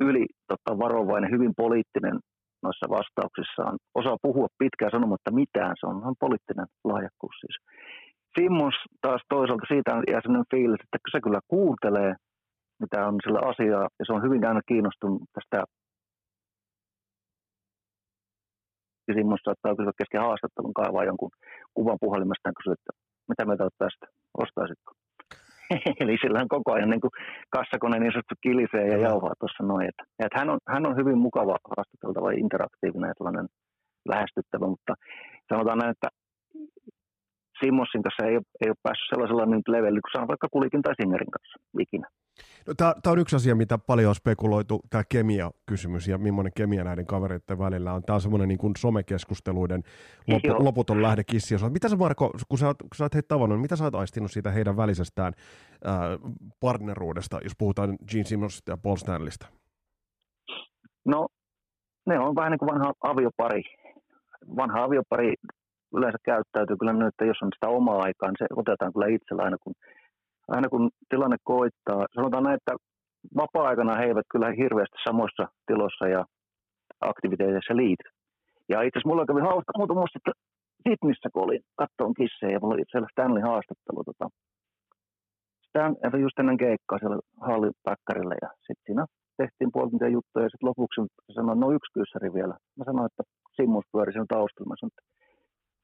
yli 0.00 0.26
tota, 0.48 0.78
varovainen, 0.78 1.30
hyvin 1.30 1.52
poliittinen 1.56 2.18
noissa 2.64 2.86
vastauksissaan. 2.96 3.74
Osaa 4.00 4.22
puhua 4.26 4.48
pitkään 4.62 4.94
sanomatta 4.96 5.30
mitään, 5.40 5.74
se 5.80 5.86
on 5.86 5.98
ihan 6.02 6.20
poliittinen 6.24 6.68
lahjakkuus 6.90 7.36
siis. 7.40 7.56
Simmons 8.34 8.76
taas 9.04 9.22
toisaalta 9.34 9.66
siitä 9.68 9.90
jää 10.10 10.20
sellainen 10.22 10.52
fiilis, 10.54 10.82
että 10.84 10.98
se 11.12 11.20
kyllä 11.26 11.40
kuuntelee, 11.54 12.12
mitä 12.82 12.98
on 13.08 13.16
sillä 13.24 13.40
asiaa, 13.50 13.86
ja 13.98 14.04
se 14.06 14.12
on 14.12 14.22
hyvin 14.26 14.46
aina 14.48 14.62
kiinnostunut 14.70 15.22
tästä 15.34 15.58
Simmons 19.12 19.42
saattaa 19.44 19.76
kysyä 19.76 20.00
kesken 20.00 20.24
haastattelun 20.26 20.74
kaivaa 20.80 21.08
jonkun 21.10 21.30
kuvan 21.74 21.98
puhelimesta 22.04 22.56
kysyä, 22.58 22.76
että 22.78 22.92
mitä 23.28 23.44
mieltä 23.44 23.64
olet 23.64 23.78
tästä, 23.78 24.06
ostaisitko? 24.42 24.90
Eli 26.00 26.16
sillä 26.22 26.40
on 26.40 26.54
koko 26.56 26.72
ajan 26.72 26.90
niin 26.90 27.04
kuin 27.04 27.14
kassakone 27.56 27.96
niin 27.98 28.12
sanottu 28.12 28.34
kilisee 28.46 28.86
ja 28.92 28.98
jauhaa 29.08 29.40
tuossa 29.40 29.62
noin. 29.64 29.86
Että, 29.90 30.04
että 30.24 30.38
hän, 30.38 30.50
on, 30.52 30.58
hän 30.74 30.86
on 30.88 30.96
hyvin 31.00 31.18
mukava 31.26 31.56
haastateltava 31.76 32.32
ja 32.32 32.38
interaktiivinen 32.44 33.08
ja 33.10 33.18
tällainen 33.18 33.48
lähestyttävä, 34.12 34.66
mutta 34.74 34.92
sanotaan 35.48 35.78
näin, 35.78 35.94
että 35.96 36.08
Simmonsin 37.58 38.02
kanssa 38.02 38.26
ei 38.26 38.36
ei 38.62 38.68
ole 38.72 38.84
päässyt 38.86 39.10
sellaisella 39.10 39.46
niin 39.46 39.72
levelillä 39.76 40.04
kuin 40.04 40.14
sanon 40.14 40.32
vaikka 40.32 40.52
Kulikin 40.54 40.82
tai 40.82 40.94
Singerin 41.00 41.34
kanssa 41.36 41.56
ikinä. 41.86 42.08
No, 42.66 42.74
tämä 42.74 43.12
on 43.12 43.18
yksi 43.18 43.36
asia, 43.36 43.54
mitä 43.54 43.78
paljon 43.78 44.08
on 44.08 44.14
spekuloitu, 44.14 44.80
tämä 44.90 45.02
kemia-kysymys 45.08 46.08
ja 46.08 46.18
millainen 46.18 46.52
kemia 46.56 46.84
näiden 46.84 47.06
kavereiden 47.06 47.58
välillä 47.58 47.92
on. 47.92 48.02
Tämä 48.02 48.14
on 48.14 48.20
semmoinen 48.20 48.48
niin 48.48 48.58
kuin 48.58 48.72
somekeskusteluiden 48.78 49.82
lopu, 50.28 50.64
loputon 50.64 51.02
lähde 51.02 51.24
kissi. 51.24 51.54
Mitä 51.70 51.88
sä 51.88 51.96
Marko, 51.96 52.30
kun 52.48 52.58
sä, 52.58 52.74
kun 52.80 52.88
sä 52.96 53.04
oot 53.04 53.14
heitä 53.14 53.28
tavannut, 53.28 53.60
mitä 53.60 53.76
sä 53.76 53.84
oot 53.84 53.94
aistinut 53.94 54.30
siitä 54.30 54.50
heidän 54.50 54.76
välisestään 54.76 55.32
äh, 55.86 55.94
partneruudesta, 56.60 57.40
jos 57.42 57.52
puhutaan 57.58 57.98
Gene 58.10 58.24
Simmonsista 58.24 58.72
ja 58.72 58.76
Paul 58.76 58.96
Stanleystä? 58.96 59.46
No, 61.04 61.28
ne 62.06 62.18
on 62.18 62.34
vähän 62.34 62.50
niin 62.50 62.58
kuin 62.58 62.68
vanha 62.68 62.92
aviopari. 63.00 63.62
Vanha 64.56 64.84
aviopari 64.84 65.34
yleensä 65.96 66.18
käyttäytyy 66.24 66.76
kyllä 66.76 66.92
nyt, 66.92 67.08
että 67.08 67.24
jos 67.24 67.42
on 67.42 67.50
sitä 67.54 67.68
omaa 67.68 68.02
aikaa, 68.02 68.28
niin 68.28 68.36
se 68.38 68.46
otetaan 68.56 68.92
kyllä 68.92 69.06
itsellä 69.06 69.42
aina 69.42 69.56
kun, 69.58 69.74
aina 70.48 70.68
kun 70.68 70.90
tilanne 71.08 71.36
koittaa. 71.44 72.06
Sanotaan 72.14 72.44
näin, 72.44 72.56
että 72.56 72.74
vapaa-aikana 73.36 73.96
he 73.96 74.04
eivät 74.04 74.26
kyllä 74.32 74.48
hirveästi 74.62 74.96
samoissa 75.08 75.44
tiloissa 75.66 76.06
ja 76.08 76.24
aktiviteeteissa 77.00 77.76
liity. 77.76 78.08
Ja 78.68 78.82
itse 78.82 78.98
asiassa 78.98 79.08
mulla 79.08 79.26
kävi 79.26 79.40
hauska 79.40 79.72
muuta 79.78 79.94
muista, 79.94 80.18
että 80.18 80.32
Sydneyssä 80.84 81.28
kun 81.32 81.44
olin 81.44 81.62
kattoon 81.80 82.14
kissejä 82.14 82.52
ja 82.52 82.60
mulla 82.60 82.74
oli 82.74 82.84
siellä 82.90 83.08
Stanley 83.12 83.42
haastattelu. 83.42 84.04
Tota, 84.04 84.26
Stan, 85.68 85.96
just 86.20 86.38
ennen 86.38 86.56
keikkaa 86.64 86.98
siellä 86.98 87.18
hallipäkkärillä 87.48 88.34
ja 88.42 88.48
sitten 88.66 88.86
siinä 88.86 89.04
tehtiin 89.36 89.70
puolta 89.72 90.08
juttuja 90.16 90.44
ja 90.44 90.50
sitten 90.50 90.68
lopuksi 90.70 91.00
sanoin, 91.34 91.60
no 91.60 91.66
yksi 91.76 91.94
kyssäri 91.98 92.30
vielä. 92.38 92.54
Mä 92.78 92.84
sanoin, 92.84 93.06
että 93.10 93.22
Simmus 93.56 93.86
pyöri 93.92 94.12
sen 94.12 94.32
taustalla. 94.34 94.70
Mä 94.70 94.76
sanoin, 94.80 94.94
että 94.94 95.04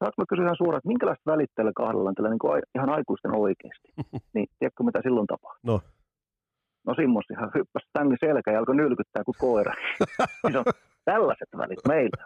Saanko 0.01 0.15
mä 0.19 0.25
kysyä 0.29 0.45
ihan 0.45 0.57
suoraan, 0.57 0.79
että 0.79 0.89
minkälaista 0.89 1.31
välittelyä 1.33 1.73
kahdella 1.77 2.09
on 2.09 2.15
tällä 2.15 2.31
niin 2.31 2.45
kuin 2.45 2.63
ihan 2.75 2.91
aikuisten 2.91 3.37
oikeasti? 3.37 3.89
niin 4.35 4.47
tiedätkö 4.59 4.83
mitä 4.83 5.01
silloin 5.03 5.27
tapahtuu? 5.27 5.61
No. 5.73 5.81
No 6.87 6.95
Simmos 6.95 7.25
ihan 7.31 7.51
hyppäsi 7.55 7.87
tänne 7.93 8.17
selkä 8.21 8.53
ja 8.53 8.59
alkoi 8.59 8.77
nylkyttää 8.77 9.25
kuin 9.25 9.35
koira. 9.39 9.75
niin 10.45 10.57
on 10.61 10.65
tällaiset 11.05 11.49
välit 11.57 11.79
meillä. 11.89 12.25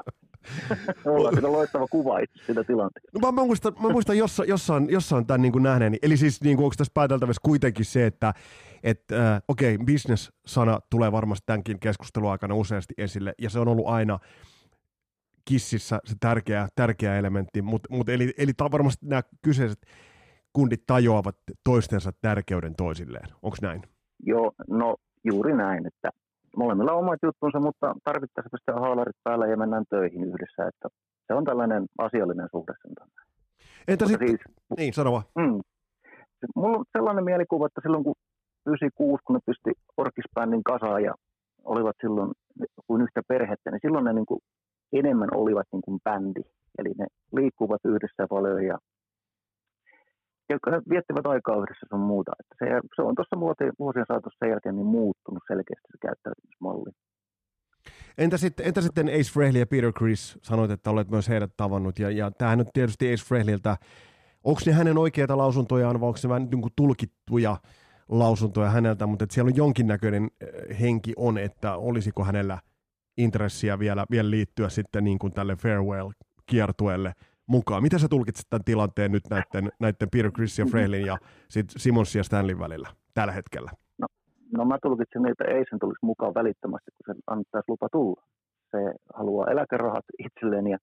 Mulla 1.07 1.28
on 1.28 1.52
loistava 1.52 1.87
kuva 1.90 2.19
itse 2.19 2.45
sitä 2.47 2.64
tilanteesta. 2.64 3.19
No, 3.23 3.33
mä, 3.33 3.45
muistan, 3.45 3.73
mä 3.83 3.88
muistan 3.88 4.19
jossain, 4.19 4.49
jossain, 4.49 4.90
jossain 4.90 5.26
tämän 5.26 5.43
niin 5.43 5.52
kuin 5.52 5.62
nähneeni. 5.62 5.99
Eli 6.02 6.16
siis 6.16 6.43
niin 6.43 6.57
kuin, 6.57 6.64
onko 6.64 6.75
tässä 6.78 6.93
pääteltävissä 6.95 7.40
kuitenkin 7.45 7.85
se, 7.85 8.07
että 8.07 8.35
et, 8.83 9.02
äh, 9.12 9.43
okei, 9.49 9.75
okay, 9.75 9.87
business-sana 9.87 10.78
tulee 10.90 11.12
varmasti 11.12 11.43
tämänkin 11.47 11.81
keskustelun 11.81 12.31
aikana 12.31 12.54
useasti 12.54 12.95
esille, 12.99 13.35
ja 13.38 13.50
se 13.50 13.59
on 13.59 13.69
ollut 13.69 13.87
aina 13.87 14.19
kississä 15.45 16.01
se 16.05 16.17
tärkeä, 16.21 16.69
tärkeä 16.75 17.19
elementti, 17.19 17.63
mutta 17.63 17.89
mut 17.91 18.09
eli, 18.09 18.35
eli 18.39 18.53
varmasti 18.73 19.07
nämä 19.07 19.23
kyseiset 19.43 19.79
kundit 20.53 20.83
tajoavat 20.87 21.37
toistensa 21.65 22.13
tärkeyden 22.21 22.75
toisilleen. 22.77 23.29
Onko 23.43 23.57
näin? 23.63 23.83
Joo, 24.27 24.53
no 24.69 24.97
juuri 25.25 25.55
näin, 25.55 25.87
että 25.87 26.11
molemmilla 26.57 26.93
on 26.93 26.99
omat 26.99 27.19
juttunsa, 27.23 27.61
mutta 27.61 27.95
tarvittaessa 28.05 28.51
pistää 28.51 28.75
haalarit 28.75 29.17
päällä 29.25 29.47
ja 29.47 29.57
mennään 29.57 29.85
töihin 29.91 30.25
yhdessä, 30.25 30.69
että 30.69 30.89
se 31.27 31.35
on 31.35 31.45
tällainen 31.45 31.87
asiallinen 31.99 32.49
suhde 32.51 32.73
sen 32.83 32.93
Entä 33.89 34.07
sitten, 34.07 34.29
siis, 34.29 34.41
niin 34.79 34.93
sano 34.93 35.13
vaan. 35.13 35.25
Mm, 35.39 35.61
mulla 36.57 36.79
on 36.79 36.85
sellainen 36.93 37.25
mielikuva, 37.25 37.67
että 37.67 37.81
silloin 37.83 38.05
kun 38.05 38.15
96, 38.67 39.23
kun 39.27 39.35
ne 39.35 39.41
pisti 39.47 39.73
orkisbändin 39.97 40.65
kasaan 40.65 41.03
ja 41.03 41.15
olivat 41.65 41.97
silloin 42.01 42.33
kuin 42.87 43.03
yhtä 43.03 43.23
perhettä, 43.29 43.71
niin 43.71 43.81
silloin 43.83 44.05
ne 44.05 44.13
niin 44.13 44.27
kuin 44.27 44.41
enemmän 44.99 45.29
olivat 45.35 45.67
niin 45.73 45.83
kuin 45.83 46.01
bändi. 46.05 46.43
Eli 46.79 46.91
ne 46.99 47.07
liikkuvat 47.33 47.81
yhdessä 47.85 48.27
paljon 48.29 48.65
ja, 48.65 48.79
ja 50.49 50.59
viettivät 50.91 51.27
aikaa 51.27 51.57
yhdessä 51.57 51.87
sun 51.91 52.01
muuta. 52.01 52.33
Että 52.41 52.55
se, 52.59 52.89
se 52.97 53.03
on 53.03 53.15
tuossa 53.15 53.41
vuosien 53.79 54.05
saatossa 54.09 54.39
sen 54.39 54.51
jälkeen 54.51 54.77
niin 54.77 54.87
muuttunut 54.87 55.43
selkeästi 55.47 55.89
se 55.93 55.99
käyttäytymismalli. 56.07 56.91
Entä 58.19 58.37
sitten, 58.37 58.67
entä 58.67 58.81
sitten 58.81 59.09
Ace 59.09 59.33
Frehley 59.33 59.61
ja 59.61 59.67
Peter 59.67 59.93
Chris? 59.93 60.39
Sanoit, 60.43 60.71
että 60.71 60.91
olet 60.91 61.11
myös 61.11 61.29
heidät 61.29 61.57
tavannut. 61.57 61.99
Ja, 61.99 62.11
ja 62.11 62.31
tämähän 62.31 62.59
nyt 62.59 62.69
tietysti 62.73 63.13
Ace 63.13 63.25
Frehleyltä, 63.25 63.77
onko 64.45 64.61
ne 64.67 64.73
hänen 64.73 64.99
oikeita 64.99 65.39
lausuntojaan 65.39 66.01
vai 66.01 66.07
onko 66.07 66.19
ne 66.23 66.29
vähän 66.29 66.49
niin 66.51 66.71
tulkittuja 66.77 67.57
lausuntoja 68.09 68.71
häneltä, 68.71 69.07
mutta 69.07 69.25
että 69.25 69.35
siellä 69.35 69.49
on 69.49 69.57
jonkinnäköinen 69.57 70.31
eh, 70.41 70.81
henki 70.81 71.13
on, 71.17 71.39
että 71.39 71.77
olisiko 71.77 72.25
hänellä 72.25 72.59
intressiä 73.18 73.78
vielä, 73.78 74.06
vielä 74.11 74.30
liittyä 74.30 74.68
sitten 74.68 75.04
niin 75.04 75.18
kuin 75.18 75.33
tälle 75.33 75.54
farewell-kiertueelle 75.54 77.12
mukaan. 77.47 77.83
Mitä 77.83 77.99
sä 77.99 78.09
tulkitset 78.09 78.47
tämän 78.50 78.64
tilanteen 78.64 79.12
nyt 79.12 79.23
näiden, 79.30 79.73
näiden 79.80 80.09
Peter 80.12 80.33
Chris 80.33 80.59
ja 80.59 80.66
Freilin 80.66 81.06
ja 81.06 81.16
sit 81.49 81.66
Simons 81.76 82.14
ja 82.14 82.25
Stanley 82.25 82.59
välillä 82.59 82.88
tällä 83.14 83.33
hetkellä? 83.33 83.71
No, 83.99 84.06
no 84.56 84.64
mä 84.64 84.78
tulkitsen 84.83 85.23
niin, 85.23 85.33
että 85.33 85.44
ei 85.44 85.64
sen 85.71 85.78
tulisi 85.78 85.99
mukaan 86.02 86.35
välittömästi, 86.35 86.90
kun 86.90 87.14
se 87.14 87.21
antaisi 87.26 87.68
lupa 87.68 87.88
tulla. 87.92 88.23
Se 88.71 88.78
haluaa 89.14 89.50
eläkerahat 89.50 90.04
itselleen 90.18 90.66
ja, 90.66 90.78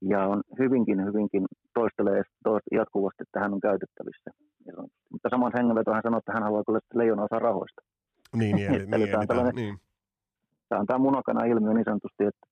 ja 0.00 0.26
on 0.26 0.42
hyvinkin, 0.58 1.04
hyvinkin 1.04 1.44
toistelee 1.74 2.22
toist, 2.44 2.66
jatkuvasti, 2.72 3.22
että 3.22 3.40
hän 3.40 3.54
on 3.54 3.60
käytettävissä. 3.60 4.30
Mutta 5.10 5.28
saman 5.30 5.52
hengenveto 5.56 5.92
hän 5.92 6.02
sanoi, 6.02 6.18
että 6.18 6.32
hän 6.32 6.42
haluaa 6.42 6.64
kyllä 6.66 6.80
leijona 6.94 7.22
osa 7.22 7.38
rahoista. 7.38 7.82
Niin, 8.36 8.56
niin, 8.56 8.74
eli, 8.74 8.78
niin, 8.86 8.94
eli 8.94 9.06
tämä, 9.26 9.52
niin. 9.52 9.78
Tämä 10.72 10.80
on 10.80 10.86
tämä 10.86 11.06
munakana 11.08 11.44
ilmiö 11.44 11.72
niin 11.74 11.90
sanotusti, 11.90 12.24
että 12.24 12.46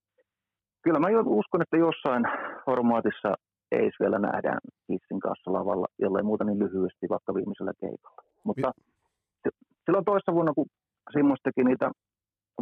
kyllä 0.85 0.99
mä 1.00 1.09
uskon, 1.25 1.62
että 1.62 1.77
jossain 1.77 2.25
formaatissa 2.67 3.31
ei 3.73 3.91
vielä 4.00 4.19
nähdään 4.19 4.61
Kissin 4.87 5.21
kanssa 5.21 5.53
lavalla, 5.53 5.87
jollei 5.99 6.23
muuta 6.23 6.45
niin 6.45 6.59
lyhyesti 6.59 7.07
vaikka 7.15 7.35
viimeisellä 7.35 7.73
keikalla. 7.81 8.23
Mutta 8.45 8.69
Vi- 9.45 9.50
silloin 9.85 10.05
toissa 10.05 10.35
vuonna, 10.35 10.53
kun 10.55 10.67
Simmons 11.12 11.41
teki 11.43 11.65
niitä 11.65 11.91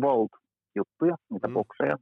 Volt-juttuja, 0.02 1.16
niitä 1.30 1.48
mm. 1.48 1.54
bokseja, 1.54 1.96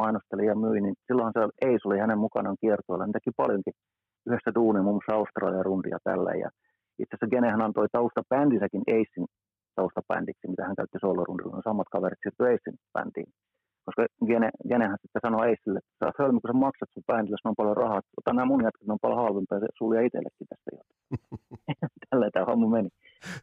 mainosteli 0.00 0.46
ja 0.46 0.54
myi, 0.54 0.80
niin 0.80 0.94
silloin 1.06 1.32
se 1.32 1.40
ei 1.68 1.76
oli 1.84 1.98
hänen 1.98 2.18
mukanaan 2.18 2.56
kiertoilla. 2.60 3.04
Hän 3.04 3.12
teki 3.12 3.30
paljonkin 3.36 3.74
yhdessä 4.26 4.50
duunia, 4.54 4.82
muun 4.82 4.94
muassa 4.96 5.18
Australia 5.20 5.62
rundia 5.62 5.98
tällä. 6.04 6.32
Ja 6.42 6.48
itse 7.02 7.14
asiassa 7.14 7.32
Genehän 7.34 7.62
antoi 7.62 7.86
taustabändisäkin 7.92 8.82
Acein 8.96 9.26
taustabändiksi, 9.74 10.48
mitä 10.48 10.66
hän 10.66 10.78
käytti 10.78 10.98
soolorundilla. 11.00 11.56
No 11.56 11.62
samat 11.64 11.88
kaverit 11.94 12.22
siirtyi 12.22 12.46
Acein 12.46 12.78
bändiin. 12.94 13.30
Koska 13.84 14.02
Gene, 14.28 14.50
Genehän 14.70 14.98
sitten 15.02 15.24
sanoi 15.24 15.40
Aceille, 15.40 15.78
että 15.82 15.94
sä 16.00 16.12
hölmö, 16.18 16.38
kun 16.40 16.50
sä 16.50 16.64
maksat 16.66 16.90
sun 16.92 17.08
bändille, 17.10 17.34
jos 17.34 17.50
on 17.50 17.60
paljon 17.60 17.76
rahaa, 17.76 18.00
ota 18.18 18.32
nämä 18.32 18.50
mun 18.50 18.64
jätkät, 18.66 18.86
ne 18.86 18.92
on 18.92 19.04
paljon 19.04 19.22
halvempia, 19.24 19.58
ja 19.58 19.78
sulle 19.78 20.04
itsellekin 20.06 20.46
tästä 20.50 20.70
jotain. 20.72 21.00
Tällä 22.10 22.30
tämä 22.30 22.50
homma 22.50 22.68
meni. 22.76 22.90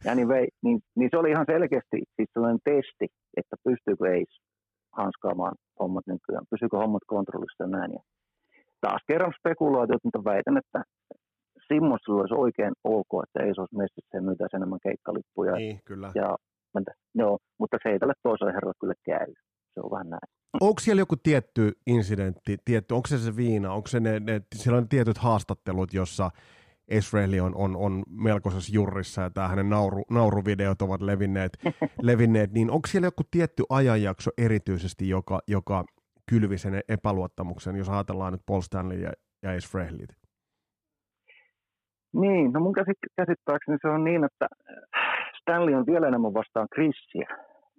Ja 0.06 0.14
niin, 0.14 0.28
vei, 0.28 0.46
niin, 0.64 0.78
niin, 0.98 1.08
se 1.10 1.16
oli 1.18 1.30
ihan 1.30 1.50
selkeästi 1.52 1.98
siis 2.16 2.30
sellainen 2.32 2.64
testi, 2.64 3.06
että 3.40 3.56
pystyykö 3.64 4.04
Ace 4.14 4.36
hanskaamaan 5.00 5.54
hommat 5.80 6.06
nykyään, 6.06 6.46
pysyykö 6.50 6.76
hommat 6.76 7.04
kontrollissa 7.06 7.64
ja 7.64 7.68
näin. 7.76 7.92
Ja 7.96 8.02
taas 8.80 9.02
kerran 9.06 9.32
spekulaatiot, 9.38 10.04
mutta 10.04 10.24
väitän, 10.24 10.56
että 10.62 10.80
Simmonsilla 11.72 12.20
olisi 12.20 12.34
oikein 12.34 12.72
ok, 12.84 13.10
että 13.24 13.46
ei 13.46 13.54
se 13.54 13.60
olisi 13.60 13.76
messissä 13.76 14.14
ja 14.14 14.22
myytäisi 14.22 14.56
enemmän 14.56 14.78
keikkalippuja. 14.82 15.54
Niin, 15.56 15.80
kyllä. 15.84 16.12
Ja, 16.14 16.36
joo, 17.14 17.38
mutta 17.58 17.76
se 17.82 17.88
ei 17.88 17.98
tälle 17.98 18.14
toiselle 18.22 18.52
herralle 18.52 18.80
kyllä 18.80 18.94
käy. 19.04 19.32
Se 19.74 19.80
on 19.82 19.90
vähän 19.90 20.10
näin. 20.10 20.28
Onko 20.60 20.80
siellä 20.80 21.00
joku 21.00 21.16
tietty 21.16 21.72
incidentti, 21.86 22.56
tietty, 22.64 22.94
onko 22.94 23.06
se 23.06 23.18
se 23.18 23.36
viina, 23.36 23.72
onko 23.72 23.88
se 23.88 24.00
ne, 24.00 24.20
ne 24.20 24.40
siellä 24.54 24.78
on 24.78 24.88
tietyt 24.88 25.18
haastattelut, 25.18 25.94
jossa 25.94 26.30
Israeli 26.90 27.40
on, 27.40 27.56
on, 27.56 27.76
on 27.76 28.02
melkoisessa 28.10 28.74
jurrissa 28.74 29.22
ja 29.22 29.30
tämä 29.30 29.48
hänen 29.48 29.70
nauru, 29.70 30.02
nauruvideot 30.10 30.82
ovat 30.82 31.02
levinneet, 31.02 31.58
levinneet, 32.02 32.52
niin 32.52 32.70
onko 32.70 32.88
siellä 32.88 33.06
joku 33.06 33.22
tietty 33.30 33.62
ajanjakso 33.68 34.30
erityisesti, 34.38 35.08
joka, 35.08 35.40
joka 35.48 35.84
kylvi 36.30 36.58
sen 36.58 36.80
epäluottamuksen, 36.88 37.76
jos 37.76 37.88
ajatellaan 37.88 38.32
nyt 38.32 38.42
Paul 38.46 38.60
Stanley 38.60 38.98
ja, 38.98 39.12
ja 39.42 39.50
Frehleyt? 39.70 40.19
Niin, 42.12 42.52
no 42.52 42.60
mun 42.60 42.74
käsittääkseni 43.16 43.78
se 43.82 43.88
on 43.88 44.04
niin, 44.04 44.24
että 44.24 44.46
Stanley 45.40 45.74
on 45.74 45.86
vielä 45.86 46.08
enemmän 46.08 46.34
vastaan 46.34 46.68
Chrissiä. 46.74 47.28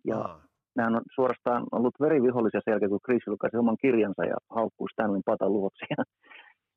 Ja 0.05 0.17
Aa. 0.17 0.41
nämä 0.75 0.97
on 0.97 1.01
suorastaan 1.15 1.63
ollut 1.71 1.95
verivihollisia 1.99 2.61
sen 2.63 2.71
jälkeen, 2.71 2.89
kun 2.89 3.05
Chris 3.05 3.23
julkaisi 3.27 3.57
oman 3.57 3.77
kirjansa 3.81 4.25
ja 4.25 4.35
haukkuu 4.49 4.87
Stanleyn 4.87 5.21
pataluotsia. 5.25 5.97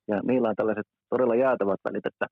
Ja 0.07 0.21
niillä 0.21 0.49
on 0.49 0.55
tällaiset 0.55 0.87
todella 1.09 1.35
jäätävät 1.35 1.79
välit, 1.85 2.05
että 2.05 2.25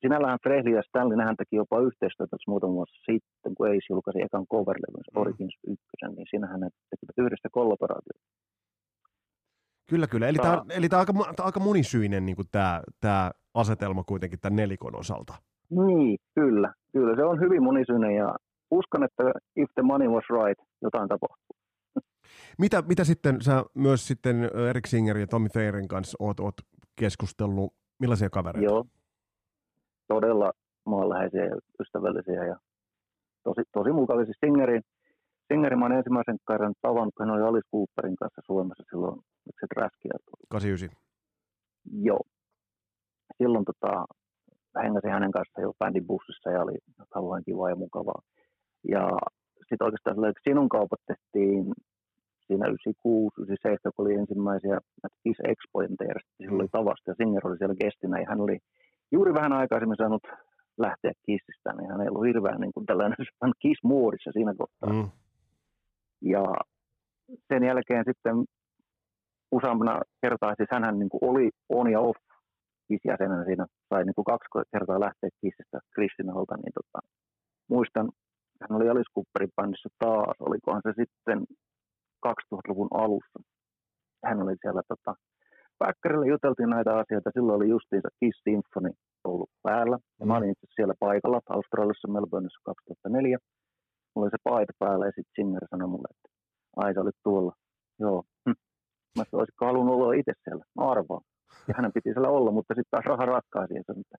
sinällähän 0.00 0.38
Frehley 0.42 0.74
ja 0.74 0.82
Stanley, 0.88 1.16
nehän 1.16 1.36
teki 1.36 1.56
jopa 1.56 1.80
yhteistyötä 1.80 2.36
muutama 2.46 2.72
vuosi 2.72 2.96
sitten, 3.10 3.54
kun 3.56 3.68
Ace 3.68 3.90
julkaisi 3.90 4.22
ekan 4.22 4.46
coverlevyn, 4.52 5.04
mm. 5.12 5.20
Origins 5.20 5.56
1, 5.66 5.84
niin 6.16 6.26
siinähän 6.30 6.60
ne 6.60 6.68
tekivät 6.90 7.18
yhdessä 7.24 7.48
kollaboraatiota. 7.52 8.24
Kyllä, 9.88 10.06
kyllä. 10.06 10.28
Eli 10.28 10.38
tämä, 10.38 10.64
eli 10.70 10.88
tämä 10.88 11.02
on 11.02 11.06
aika, 11.08 11.34
tämä 11.36 11.46
aika 11.46 11.60
monisyinen 11.60 12.26
niin 12.26 12.36
kuin 12.36 12.48
tämä, 12.52 12.82
tämä 13.00 13.30
asetelma 13.54 14.04
kuitenkin 14.04 14.40
tämän 14.40 14.56
nelikon 14.56 14.96
osalta. 14.96 15.34
Niin, 15.70 16.18
kyllä. 16.34 16.72
Kyllä, 16.92 17.16
se 17.16 17.24
on 17.24 17.40
hyvin 17.40 17.62
monisyinen 17.62 18.14
ja 18.16 18.34
uskon, 18.70 19.04
että 19.04 19.22
if 19.56 19.70
the 19.74 19.82
money 19.82 20.08
was 20.08 20.24
right, 20.30 20.68
jotain 20.82 21.08
tapahtuu. 21.08 21.56
Mitä, 22.58 22.82
mitä 22.82 23.04
sitten 23.04 23.42
sä 23.42 23.64
myös 23.74 24.06
sitten 24.06 24.50
Erik 24.70 24.86
Singer 24.86 25.18
ja 25.18 25.26
Tommy 25.26 25.48
Feirin 25.48 25.88
kanssa 25.88 26.16
oot, 26.20 26.40
oot 26.40 26.54
keskustellut? 26.96 27.74
Millaisia 27.98 28.30
kavereita? 28.30 28.72
Joo, 28.72 28.84
todella 30.08 30.52
maanläheisiä 30.86 31.44
ja 31.44 31.56
ystävällisiä 31.80 32.44
ja 32.44 32.56
tosi, 33.44 33.60
tosi 33.72 33.92
mukavia. 33.92 34.24
Siis 34.24 34.36
Singerin, 34.44 34.82
Mä 35.76 35.86
olen 35.86 35.98
ensimmäisen 35.98 36.38
kerran 36.48 36.74
tavannut, 36.82 37.14
hän 37.20 37.30
oli 37.30 37.42
Alice 37.42 37.68
Cooperin 37.72 38.16
kanssa 38.16 38.42
Suomessa 38.46 38.84
silloin, 38.90 39.20
se 39.60 39.66
Träskiä. 39.74 40.12
89. 40.50 40.88
Joo. 42.08 42.22
Silloin 43.38 43.64
tota, 43.64 44.04
hengäsin 44.82 45.10
hänen 45.10 45.32
kanssaan 45.32 45.62
jo 45.62 45.72
bändin 45.78 46.06
bussissa 46.06 46.50
ja 46.50 46.62
oli 46.62 46.78
kauhean 47.10 47.44
kivaa 47.44 47.70
ja 47.70 47.76
mukavaa. 47.76 48.22
Ja 48.88 49.02
sitten 49.68 49.84
oikeastaan 49.86 50.34
sinun 50.48 50.68
kaupat 50.68 51.00
tehtiin 51.06 51.64
siinä 52.46 52.66
96, 52.66 53.40
97, 53.40 53.92
kun 53.94 54.06
oli 54.06 54.14
ensimmäisiä 54.14 54.76
Kiss 55.22 55.40
Expojen 55.52 55.94
järjestettiin, 56.00 56.46
silloin 56.46 56.60
oli 56.60 56.72
mm. 56.72 56.78
tavasta 56.78 57.10
ja 57.10 57.14
Singer 57.18 57.46
oli 57.46 57.58
siellä 57.58 57.82
kestinä 57.84 58.20
ja 58.20 58.26
hän 58.28 58.40
oli 58.40 58.58
juuri 59.12 59.34
vähän 59.34 59.52
aikaisemmin 59.52 59.96
saanut 59.96 60.24
lähteä 60.78 61.12
Kissistä, 61.26 61.70
niin 61.72 61.90
hän 61.90 62.00
ei 62.00 62.08
ollut 62.08 62.26
hirveän 62.30 62.60
niin 62.60 62.74
kuin 62.74 62.86
tällainen 62.86 63.16
Kiss-muodissa 63.62 64.30
siinä 64.32 64.54
kohtaa. 64.62 64.92
Mm. 64.92 65.10
Ja 66.22 66.44
sen 67.48 67.64
jälkeen 67.64 68.04
sitten 68.06 68.44
useampana 69.52 70.00
kertaa, 70.22 70.54
siis 70.56 70.68
hän 70.72 70.98
niin 70.98 71.08
kuin 71.08 71.24
oli 71.30 71.50
on 71.68 71.90
ja 71.92 72.00
off 72.00 72.20
Kiss-jäsenenä 72.88 73.44
siinä, 73.44 73.66
sai 73.88 74.04
niin 74.04 74.14
kuin 74.14 74.24
kaksi 74.24 74.48
kertaa 74.72 75.00
lähteä 75.00 75.30
Kissistä 75.40 75.78
Kristin 75.94 76.30
alta, 76.30 76.56
niin 76.56 76.72
tota, 76.78 76.98
muistan, 77.70 78.08
hän 78.60 78.76
oli 78.76 78.88
Alice 78.88 79.12
Cooperin 79.14 79.52
bändissä 79.56 79.88
taas, 79.98 80.36
olikohan 80.40 80.82
se 80.84 80.92
sitten 81.02 81.38
2000-luvun 82.26 82.88
alussa. 82.94 83.38
Hän 84.24 84.42
oli 84.42 84.54
siellä 84.62 84.82
tota, 84.88 85.14
Päkkärillä 85.78 86.26
juteltiin 86.26 86.70
näitä 86.70 86.96
asioita. 86.96 87.30
Silloin 87.34 87.56
oli 87.56 87.68
justiinsa 87.68 88.08
Kiss 88.20 88.40
Symphony 88.44 88.90
ollut 89.24 89.50
päällä. 89.62 89.98
Ja 90.20 90.26
mä 90.26 90.36
olin 90.36 90.50
itse 90.50 90.66
siellä 90.74 90.94
paikalla 91.00 91.40
Australiassa 91.48 92.08
Melbourneissa 92.08 92.60
2004 92.64 93.38
mulla 94.14 94.26
oli 94.26 94.30
se 94.30 94.42
paita 94.44 94.72
päällä 94.78 95.06
ja 95.06 95.12
sitten 95.16 95.34
Singer 95.34 95.64
sanoi 95.70 95.88
mulle, 95.88 96.08
että 96.10 96.28
ai 96.76 96.94
sä 96.94 97.00
olit 97.00 97.16
tuolla. 97.24 97.52
Joo. 98.00 98.22
Hm. 98.44 98.58
Mä 99.16 99.24
sanoin, 99.24 99.40
olisitko 99.40 99.66
halunnut 99.66 99.94
olla 99.94 100.12
itse 100.12 100.32
siellä. 100.44 100.64
Mä 100.76 100.90
arvaan. 100.90 101.22
Ja 101.68 101.74
hänen 101.76 101.92
piti 101.92 102.12
siellä 102.12 102.28
olla, 102.28 102.50
mutta 102.50 102.74
sitten 102.74 102.90
taas 102.90 103.04
raha 103.04 103.26
ratkaisi. 103.26 103.74
Ja 103.74 103.82
sanoi, 103.86 104.00
että 104.00 104.18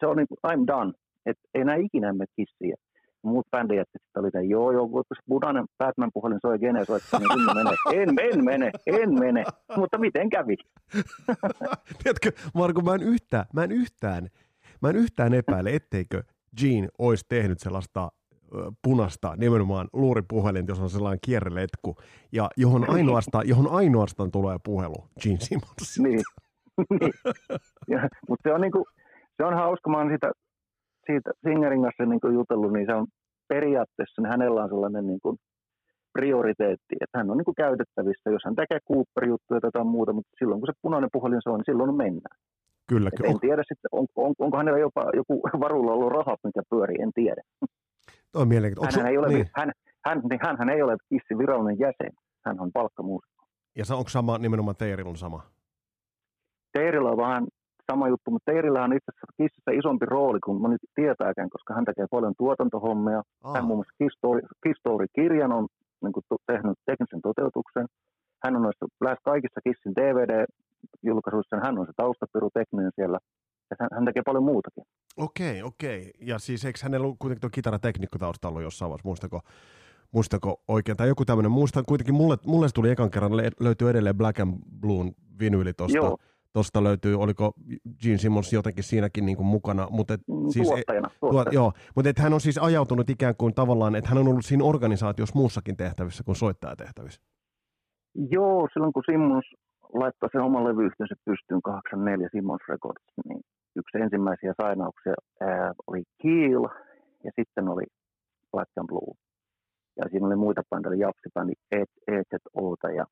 se 0.00 0.06
on 0.06 0.16
niin 0.16 0.26
kuin, 0.28 0.38
I'm 0.46 0.66
done. 0.66 0.92
Että 1.26 1.42
ei 1.54 1.60
enää 1.60 1.76
ikinä 1.76 2.12
mene 2.12 2.26
kissiä. 2.36 2.76
Muut 3.22 3.46
bändijättit 3.50 4.02
sitten 4.02 4.20
oli, 4.20 4.28
että 4.28 4.40
joo, 4.40 4.72
joo, 4.72 4.88
kun 4.88 5.04
se 5.14 5.22
punainen 5.28 5.64
Batman 5.78 6.10
puhelin 6.14 6.38
soi 6.42 6.58
gene 6.58 6.84
soittaa, 6.84 7.20
niin 7.20 7.28
kyllä 7.34 7.54
mene. 7.54 7.70
En, 7.94 8.08
en 8.32 8.44
mene, 8.44 8.70
en 8.86 9.18
mene. 9.18 9.44
Mutta 9.76 9.98
miten 9.98 10.30
kävi? 10.30 10.56
Tiedätkö, 12.02 12.32
Marko, 12.54 12.80
mä 12.80 12.94
en 12.94 13.02
yhtään, 13.02 13.44
mä 13.54 13.64
en 13.64 13.72
yhtään, 13.72 14.28
mä 14.82 14.90
en 14.90 14.96
yhtään 14.96 15.34
epäile, 15.34 15.70
etteikö 15.74 16.22
Gene 16.60 16.88
olisi 16.98 17.24
tehnyt 17.28 17.60
sellaista 17.60 18.08
punasta 18.82 19.34
nimenomaan 19.36 19.88
luuripuhelin, 19.92 20.64
jos 20.68 20.80
on 20.80 20.90
sellainen 20.90 21.18
kierreletku, 21.24 21.96
ja 22.32 22.50
johon 22.56 22.90
ainoastaan, 22.90 23.48
johon 23.48 23.70
ainoastaan 23.70 24.30
tulee 24.30 24.56
puhelu 24.64 25.04
Gene 25.22 25.40
Simmons. 25.40 25.98
Niin, 25.98 26.20
niin. 27.00 27.12
Ja, 27.88 28.08
mutta 28.28 28.48
se 28.48 28.54
on, 28.54 28.60
niinku, 28.60 28.86
se 29.36 29.44
on 29.44 29.54
hauska, 29.54 29.90
mä 29.90 29.98
oon 29.98 30.08
siitä 30.08 30.32
siitä 31.06 31.30
Singerin 31.46 31.82
kanssa 31.82 32.06
niin 32.06 32.20
kuin 32.20 32.34
jutellut, 32.34 32.72
niin 32.72 32.86
se 32.86 32.94
on 32.94 33.06
periaatteessa, 33.48 34.22
niin 34.22 34.30
hänellä 34.30 34.62
on 34.62 34.68
sellainen 34.68 35.06
niin 35.06 35.20
kuin 35.22 35.36
prioriteetti, 36.12 36.94
että 37.00 37.18
hän 37.18 37.30
on 37.30 37.36
niin 37.36 37.44
kuin 37.44 37.54
käytettävissä, 37.64 38.30
jos 38.30 38.42
hän 38.44 38.56
tekee 38.56 38.78
Cooper-juttuja 38.88 39.60
tai 39.60 39.68
jotain 39.68 39.86
muuta, 39.86 40.12
mutta 40.12 40.32
silloin 40.38 40.60
kun 40.60 40.66
se 40.66 40.82
punainen 40.82 41.10
puhelin 41.12 41.42
soi, 41.42 41.56
niin 41.56 41.70
silloin 41.70 41.94
mennään. 41.94 42.36
Kyllä, 42.88 43.10
kyllä. 43.16 43.30
En 43.30 43.40
tiedä 43.40 43.62
sitten, 43.62 43.88
on, 43.92 44.06
on, 44.16 44.34
onko 44.38 44.56
hänellä 44.56 44.78
jopa 44.78 45.02
joku 45.14 45.34
varulla 45.64 45.92
ollut 45.92 46.12
rahat, 46.12 46.40
mikä 46.44 46.62
pyörii, 46.70 47.02
en 47.02 47.12
tiedä. 47.14 47.42
On 48.34 48.48
mielenkiintoista. 48.48 49.00
Hän, 49.00 49.10
ei 49.10 49.18
ole, 49.18 49.28
niin. 49.28 49.50
hän, 49.56 49.72
hän, 50.06 50.22
niin 50.30 50.40
hän, 50.42 50.56
hän 50.58 50.70
ei 50.70 50.82
ole 50.82 50.96
Kissin 51.08 51.38
virallinen 51.38 51.78
jäsen, 51.78 52.12
hän 52.46 52.60
on 52.60 52.70
palkkamuusikko. 52.72 53.44
Ja 53.76 53.84
se, 53.84 53.94
onko 53.94 54.08
sama 54.08 54.38
nimenomaan 54.38 54.76
Teirillä 54.76 55.16
sama? 55.16 55.42
Teirillä 56.72 57.10
on 57.10 57.16
vähän 57.16 57.46
sama 57.92 58.08
juttu, 58.08 58.30
mutta 58.30 58.52
Teirillä 58.52 58.84
on 58.84 58.92
itse 58.92 59.10
asiassa 59.10 59.36
Kississä 59.36 59.70
isompi 59.80 60.06
rooli 60.06 60.40
kuin 60.44 60.60
moni 60.62 60.76
tietääkään, 60.94 61.50
koska 61.50 61.74
hän 61.74 61.84
tekee 61.84 62.06
paljon 62.10 62.34
tuotantohommia. 62.38 63.22
Aa. 63.44 63.54
Hän 63.54 63.64
muun 63.64 63.78
muassa 63.78 63.98
Kistory-kirjan 64.64 65.52
on 65.52 65.66
niin 66.02 66.12
kuin, 66.12 66.24
tehnyt 66.46 66.78
teknisen 66.86 67.22
toteutuksen. 67.22 67.86
Hän 68.42 68.56
on 68.56 68.62
noissa 68.62 68.86
lähes 69.00 69.18
kaikissa 69.24 69.60
Kissin 69.66 69.96
DVD-julkaisuissa, 69.98 71.64
hän 71.66 71.78
on 71.78 71.86
se 71.86 71.92
taustapiru 71.96 72.50
tekninen 72.54 72.92
siellä. 72.94 73.18
Ja 73.70 73.76
hän, 73.80 73.88
hän 73.94 74.04
tekee 74.04 74.22
paljon 74.26 74.44
muutakin. 74.44 74.84
Okei, 75.20 75.62
okei. 75.62 76.10
Ja 76.20 76.38
siis 76.38 76.64
eikö 76.64 76.78
hänellä 76.82 77.04
ollut 77.04 77.18
kuitenkin 77.18 77.40
tuo 77.40 77.50
kitarateknikko 77.50 78.18
taustalla 78.18 78.52
ollut 78.52 78.62
jossain 78.62 78.88
vaiheessa, 78.90 79.08
muistako, 79.08 79.40
muistako 80.12 80.62
oikein, 80.68 80.96
tai 80.96 81.08
joku 81.08 81.24
tämmöinen, 81.24 81.52
muistan 81.52 81.84
kuitenkin, 81.88 82.14
mulle, 82.14 82.36
mulle 82.46 82.68
se 82.68 82.74
tuli 82.74 82.90
ekan 82.90 83.10
kerran, 83.10 83.32
löytyy 83.60 83.90
edelleen 83.90 84.16
Black 84.16 84.40
and 84.40 84.54
Blue 84.80 85.12
vinyyli 85.40 85.72
tuosta 85.72 86.16
Tuosta 86.52 86.84
löytyy, 86.84 87.14
oliko 87.20 87.52
Gene 88.02 88.18
Simmons 88.18 88.52
jotenkin 88.52 88.84
siinäkin 88.84 89.26
niin 89.26 89.36
kuin 89.36 89.46
mukana. 89.46 89.86
Mutta 89.90 90.14
et, 90.14 90.20
mm, 90.28 90.48
siis, 90.48 90.68
tuottajana. 90.68 91.10
tuottajana. 91.20 91.50
joo, 91.52 91.72
mutta 91.94 92.10
et 92.10 92.18
hän 92.18 92.32
on 92.32 92.40
siis 92.40 92.58
ajautunut 92.58 93.10
ikään 93.10 93.34
kuin 93.38 93.54
tavallaan, 93.54 93.96
että 93.96 94.10
hän 94.10 94.18
on 94.18 94.28
ollut 94.28 94.44
siinä 94.44 94.64
organisaatiossa 94.64 95.38
muussakin 95.38 95.76
tehtävissä 95.76 96.24
kuin 96.24 96.36
soittajatehtävissä. 96.36 97.22
Joo, 98.30 98.68
silloin 98.72 98.92
kun 98.92 99.02
Simmons 99.06 99.44
laittoi 99.92 100.28
sen 100.32 100.40
oman 100.40 100.64
levyyhtiönsä 100.64 101.14
pystyyn 101.24 101.62
84 101.62 102.28
Simmons 102.32 102.60
Records, 102.68 103.04
niin 103.24 103.40
yksi 103.76 103.98
ensimmäisiä 103.98 104.54
sainauksia 104.62 105.14
ää, 105.40 105.72
oli 105.86 106.02
Keel 106.22 106.68
ja 107.24 107.30
sitten 107.36 107.68
oli 107.68 107.84
Black 108.52 108.70
and 108.78 108.88
Blue. 108.88 109.14
Ja 109.96 110.04
siinä 110.10 110.26
oli 110.26 110.36
muita 110.36 110.62
bändejä, 110.70 111.06
Japsi-bändi 111.06 111.52
EZOta 112.08 112.90
ja 112.90 113.04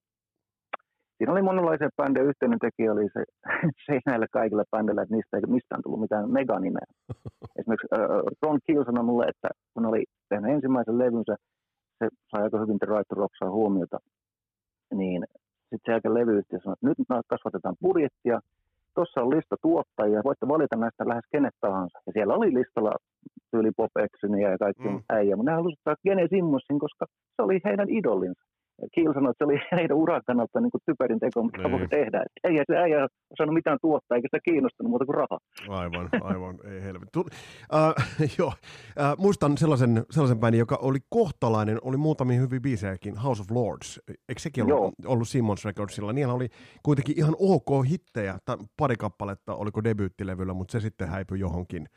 siinä 1.19 1.33
oli 1.33 1.43
monenlaisia 1.43 1.89
bändejä. 1.97 2.29
Yhteinen 2.29 2.59
tekijä 2.59 2.93
oli 2.93 3.09
se, 3.13 3.25
se 3.87 4.01
näille 4.07 4.27
kaikille 4.33 4.65
bändeille, 4.71 5.03
että 5.03 5.15
niistä 5.15 5.37
ei 5.37 5.43
mistään 5.47 5.83
tullut 5.83 6.01
mitään 6.01 6.31
meganimeä. 6.31 6.87
Esimerkiksi 7.59 7.89
äh, 7.93 8.01
Ron 8.43 8.59
Keel 8.67 8.85
sanoi 8.85 9.05
mulle, 9.05 9.27
että 9.29 9.49
kun 9.75 9.87
oli 9.87 10.05
tehnyt 10.29 10.51
ensimmäisen 10.51 10.99
levynsä, 10.99 11.37
se 11.99 12.09
sai 12.29 12.43
aika 12.43 12.61
hyvin 12.61 12.79
The 12.79 12.87
Right 12.87 13.09
to 13.09 13.15
Rocksaa 13.15 13.51
huomiota, 13.51 13.99
niin 14.95 15.25
sitten 15.61 15.79
se 15.85 15.93
jälkeen 15.93 16.15
levyyhtiö 16.15 16.59
sanoi, 16.63 16.73
että 16.73 16.87
nyt 16.89 16.99
kasvatetaan 17.27 17.77
budjettia, 17.83 18.41
tuossa 18.99 19.23
on 19.23 19.31
lista 19.37 19.57
tuottajia, 19.63 20.27
voitte 20.29 20.49
valita 20.49 20.77
näistä 20.77 21.09
lähes 21.09 21.27
kenet 21.33 21.57
tahansa. 21.61 21.99
Ja 22.07 22.13
siellä 22.13 22.35
oli 22.35 22.55
listalla 22.59 22.93
tyyli 23.51 23.71
Pop 23.77 23.93
ja 24.43 24.59
kaikki 24.59 24.89
mm. 24.89 25.03
äijä, 25.19 25.37
mutta 25.37 25.51
ne 25.51 25.57
halusivat 25.57 25.99
Gene 26.07 26.27
Simmonsin, 26.31 26.79
koska 26.85 27.05
se 27.37 27.43
oli 27.43 27.61
heidän 27.65 27.91
idolinsa. 27.99 28.43
Kiil 28.95 29.13
sanoi, 29.15 29.31
että 29.31 29.45
se 29.45 29.49
oli 29.49 29.61
heidän 29.81 29.97
uran 29.97 30.23
kannalta 30.27 30.61
niin 30.61 30.71
typerin 30.87 31.21
teko, 31.21 31.43
mitä 31.43 31.59
niin. 31.59 31.73
voi 31.73 31.89
tehdä. 31.89 32.23
Että 32.27 32.49
ei, 32.49 32.57
se 32.67 32.77
ei 32.85 32.93
osannut 33.31 33.55
mitään 33.55 33.79
tuottaa, 33.81 34.17
eikä 34.17 34.29
sitä 34.29 34.41
kiinnostanut 34.45 34.91
muuta 34.91 35.07
kuin 35.07 35.15
rahaa. 35.15 35.39
Aivan, 35.69 36.09
aivan, 36.23 36.59
ei 36.65 36.83
helvetti. 36.83 37.19
Uh, 37.19 37.27
joo, 38.39 38.49
uh, 38.49 39.19
muistan 39.19 39.59
sellaisen, 39.59 40.05
sellaisen 40.11 40.39
bändin, 40.39 40.59
joka 40.59 40.79
oli 40.83 40.99
kohtalainen, 41.09 41.79
oli 41.83 41.97
muutamia 41.97 42.41
hyviä 42.41 42.61
biisejäkin, 42.61 43.17
House 43.17 43.43
of 43.43 43.51
Lords. 43.51 44.01
Eikö 44.09 44.41
sekin 44.41 44.65
ollut, 44.65 44.95
joo. 45.05 45.13
ollut 45.13 45.29
Simmons 45.29 45.65
Recordsilla? 45.65 46.13
Niillä 46.13 46.33
oli 46.33 46.49
kuitenkin 46.83 47.19
ihan 47.19 47.35
ok 47.39 47.87
hittejä, 47.91 48.39
tai 48.45 48.57
pari 48.77 48.97
kappaletta, 48.97 49.55
oliko 49.55 49.85
debyyttilevyllä, 49.85 50.55
mutta 50.55 50.73
se 50.73 50.81
sitten 50.81 51.09
häipyi 51.09 51.41
johonkin, 51.41 51.89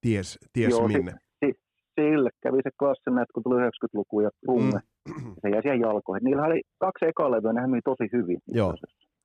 ties, 0.00 0.38
ties 0.52 0.70
joo, 0.70 0.88
minne. 0.88 1.12
Si, 1.12 1.18
si, 1.46 1.60
sille 1.94 2.30
kävi 2.40 2.58
se 2.62 2.70
klassinen, 2.78 3.22
että 3.22 3.32
kun 3.34 3.42
tuli 3.42 3.62
90-luku 3.62 4.20
ja 4.20 4.30
rumme, 4.48 4.70
mm 4.70 4.97
se 5.42 5.48
jäi 5.48 5.62
siihen 5.62 5.80
jalkoihin. 5.80 6.24
Niillä 6.24 6.42
oli 6.42 6.62
kaksi 6.78 7.06
ekaa 7.06 7.30
levyä, 7.30 7.52
ne 7.52 7.66
myi 7.66 7.80
tosi 7.84 8.08
hyvin. 8.12 8.38
Joo, 8.46 8.74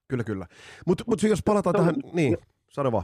kyllä, 0.07 0.23
kyllä. 0.23 0.45
Mutta 0.87 1.03
mut 1.07 1.23
jos 1.23 1.43
palataan 1.45 1.75
tähän, 1.75 1.95
on, 2.03 2.11
niin, 2.13 2.37
sano 2.69 2.91
vaan. 2.91 3.03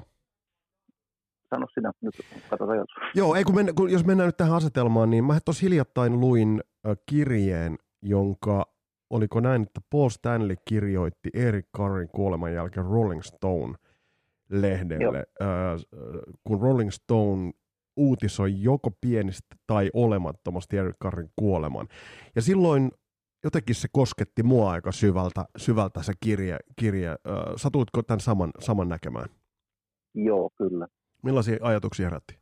Sano 1.49 1.67
sinä, 1.73 1.91
nyt 2.01 2.15
katsotaan 2.49 2.77
jos. 2.77 2.87
Joo, 3.15 3.35
ei 3.35 3.43
kun, 3.43 3.55
men, 3.55 3.75
kun 3.75 3.91
jos 3.91 4.05
mennään 4.05 4.27
nyt 4.27 4.37
tähän 4.37 4.55
asetelmaan, 4.55 5.09
niin 5.09 5.23
mä 5.23 5.39
tuossa 5.45 5.65
hiljattain 5.65 6.19
luin 6.19 6.63
äh, 6.87 6.97
kirjeen, 7.05 7.77
jonka, 8.01 8.65
oliko 9.09 9.39
näin, 9.39 9.61
että 9.61 9.81
Paul 9.89 10.09
Stanley 10.09 10.55
kirjoitti 10.65 11.29
Eric 11.33 11.65
Carrin 11.77 12.09
kuoleman 12.09 12.53
jälkeen 12.53 12.85
Rolling 12.85 13.21
Stone-lehdelle, 13.21 15.25
äh, 15.41 15.47
kun 16.43 16.61
Rolling 16.61 16.91
Stone 16.91 17.51
uutisoi 17.97 18.61
joko 18.61 18.91
pienistä 19.01 19.55
tai 19.67 19.89
olemattomasti 19.93 20.77
Eric 20.77 20.95
Carrin 21.03 21.29
kuoleman. 21.35 21.87
Ja 22.35 22.41
silloin 22.41 22.91
jotenkin 23.43 23.75
se 23.75 23.87
kosketti 23.91 24.43
mua 24.43 24.71
aika 24.71 24.91
syvältä, 24.91 25.45
syvältä 25.57 26.03
se 26.03 26.13
kirje. 26.23 26.57
kirje. 26.75 27.15
Satuitko 27.55 28.03
tämän 28.03 28.19
saman, 28.19 28.51
saman 28.59 28.89
näkemään? 28.89 29.29
Joo, 30.15 30.49
kyllä. 30.57 30.87
Millaisia 31.23 31.57
ajatuksia 31.61 32.05
herätti? 32.05 32.39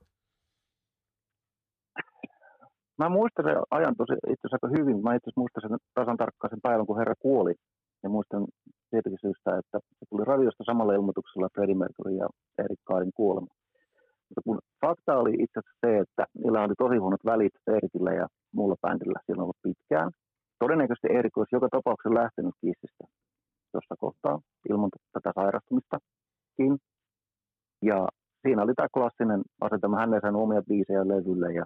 Mä 2.97 3.10
muistan 3.10 3.45
sen 3.45 3.57
ajan 3.71 3.95
tosi 3.97 4.13
itse 4.13 4.47
asiassa 4.47 4.57
aika 4.62 4.75
hyvin. 4.77 5.03
Mä 5.03 5.15
itse 5.15 5.31
muistan 5.36 5.62
sen 5.62 5.77
tasan 5.93 6.17
tarkkaan 6.17 6.49
sen 6.51 6.62
päivän, 6.62 6.86
kun 6.86 6.97
herra 6.97 7.13
kuoli. 7.19 7.53
Ja 8.03 8.10
muistan 8.10 8.47
tietenkin 8.89 9.19
syystä, 9.21 9.57
että 9.57 9.79
se 9.99 10.05
tuli 10.10 10.25
radiosta 10.25 10.63
samalla 10.63 10.93
ilmoituksella 10.93 11.49
Freddie 11.53 11.75
Mercury 11.75 12.15
ja 12.15 12.27
Erik 12.57 12.79
Kaarin 12.83 13.12
kuolema. 13.15 13.47
Mutta 14.29 14.41
kun 14.45 14.59
fakta 14.85 15.17
oli 15.17 15.33
itse 15.43 15.59
asiassa 15.59 15.83
se, 15.85 15.97
että 16.03 16.23
niillä 16.41 16.63
oli 16.63 16.75
tosi 16.77 16.97
huonot 16.97 17.25
välit 17.25 17.55
Erikillä 17.67 18.11
ja 18.13 18.27
muulla 18.55 18.75
bändillä 18.81 19.19
silloin 19.25 19.43
ollut 19.43 19.63
pitkään. 19.63 20.11
Todennäköisesti 20.59 21.07
Erik 21.17 21.37
olisi 21.37 21.55
joka 21.55 21.69
tapauksessa 21.71 22.19
lähtenyt 22.21 22.55
kissistä 22.61 23.03
tuossa 23.71 23.95
kohtaa 23.99 24.39
ilman 24.69 24.89
tätä 25.13 25.31
sairastumistakin. 25.35 26.73
Ja 27.81 28.07
siinä 28.41 28.63
oli 28.63 28.73
tämä 28.73 28.93
klassinen 28.93 29.41
asetelma. 29.61 29.99
Hän 29.99 30.13
ei 30.13 30.21
saanut 30.21 30.41
omia 30.41 30.61
biisejä 30.69 31.07
levylle 31.07 31.53
ja, 31.53 31.65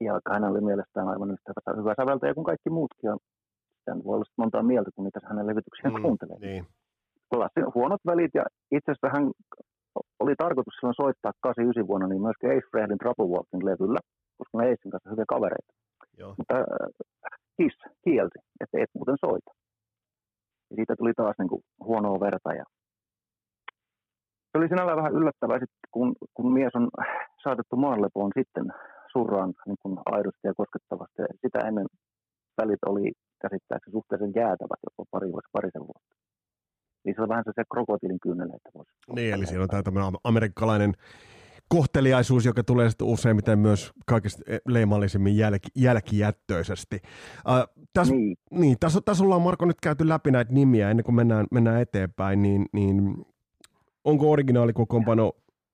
ja 0.00 0.20
hän 0.32 0.44
oli 0.44 0.60
mielestään 0.60 1.08
aivan 1.08 1.30
yhtä 1.30 1.52
hyvä 1.76 1.94
säveltäjä 2.00 2.34
kuin 2.34 2.44
kaikki 2.44 2.70
muutkin. 2.70 3.08
Ja 3.08 3.16
sitä 3.78 4.04
voi 4.04 4.14
olla 4.14 4.24
montaa 4.36 4.62
mieltä, 4.62 4.90
kun 4.94 5.04
niitä 5.04 5.20
hänen 5.28 5.46
levytyksiään 5.46 5.94
mm, 5.94 6.02
kuuntelee. 6.02 6.38
Niin. 6.38 6.66
Klassin, 7.34 7.74
huonot 7.74 8.00
välit 8.06 8.34
ja 8.34 8.44
itse 8.70 8.92
asiassa 8.92 9.20
hän 9.20 9.30
oli 10.20 10.34
tarkoitus 10.38 10.74
silloin 10.74 11.02
soittaa 11.02 11.32
89 11.40 11.88
vuonna 11.88 12.06
niin 12.08 12.22
myöskin 12.22 12.50
Ace 12.50 12.68
Frehlin 12.70 12.98
Trouble 12.98 13.32
Walking 13.34 13.62
levyllä, 13.64 14.00
koska 14.38 14.58
me 14.58 14.64
Acein 14.64 14.92
kanssa 14.92 15.10
hyviä 15.10 15.24
kavereita. 15.34 15.72
Joo. 16.18 16.34
Mutta 16.38 16.54
äh, 16.58 16.64
Kiss 17.56 17.76
kielti, 18.04 18.38
että 18.60 18.78
et 18.80 18.90
muuten 18.94 19.18
soita. 19.24 19.50
Ja 20.70 20.76
siitä 20.76 20.96
tuli 20.96 21.12
taas 21.16 21.36
niin 21.38 21.48
kuin, 21.48 21.62
huonoa 21.88 22.20
verta. 22.20 22.50
Ja 22.60 22.64
se 24.48 24.54
oli 24.58 24.68
sinällään 24.68 25.00
vähän 25.00 25.16
yllättävää, 25.18 25.58
sit, 25.58 25.74
kun, 25.90 26.14
kun 26.34 26.52
mies 26.52 26.74
on 26.74 26.88
saatettu 27.44 27.76
maanlepoon 27.76 28.32
sitten 28.38 28.66
surraan 29.12 29.52
niin 29.66 29.80
kuin 29.82 29.98
aidosti 30.06 30.44
ja 30.44 30.54
koskettavasti. 30.56 31.22
Ja 31.22 31.26
sitä 31.44 31.58
ennen 31.68 31.86
välit 32.58 32.82
oli 32.86 33.12
käsittääkseni 33.42 33.92
suhteellisen 33.92 34.32
jäätävät 34.40 34.80
jopa 34.86 35.04
pari, 35.10 35.30
parisen 35.52 35.86
vuotta 35.88 36.25
niin 37.06 37.16
se 37.16 37.22
on 37.22 37.28
vähän 37.28 37.44
se 37.46 37.64
krokotiilin 37.72 38.20
kyyneleitä. 38.20 38.70
Niin, 39.14 39.34
eli 39.34 39.46
siellä 39.46 39.62
on 39.62 39.68
tämä 39.68 39.82
tämmöinen 39.82 40.12
amerikkalainen 40.24 40.94
kohteliaisuus, 41.68 42.44
joka 42.44 42.64
tulee 42.64 42.90
sitten 42.90 43.06
useimmiten 43.06 43.58
myös 43.58 43.92
kaikista 44.06 44.42
leimallisimmin 44.68 45.36
jälki, 45.36 45.68
jälkijättöisesti. 45.74 47.00
Tässä, 47.92 48.14
niin. 48.14 48.36
niin 48.50 48.76
tässä, 48.80 49.00
tässä 49.04 49.24
ollaan 49.24 49.42
Marko 49.42 49.64
nyt 49.64 49.80
käyty 49.82 50.08
läpi 50.08 50.30
näitä 50.30 50.52
nimiä 50.52 50.90
ennen 50.90 51.04
kuin 51.04 51.14
mennään, 51.14 51.46
mennään 51.50 51.80
eteenpäin, 51.80 52.42
niin, 52.42 52.66
niin 52.72 53.26
onko 54.04 54.30
originaalikokoonpano 54.30 55.32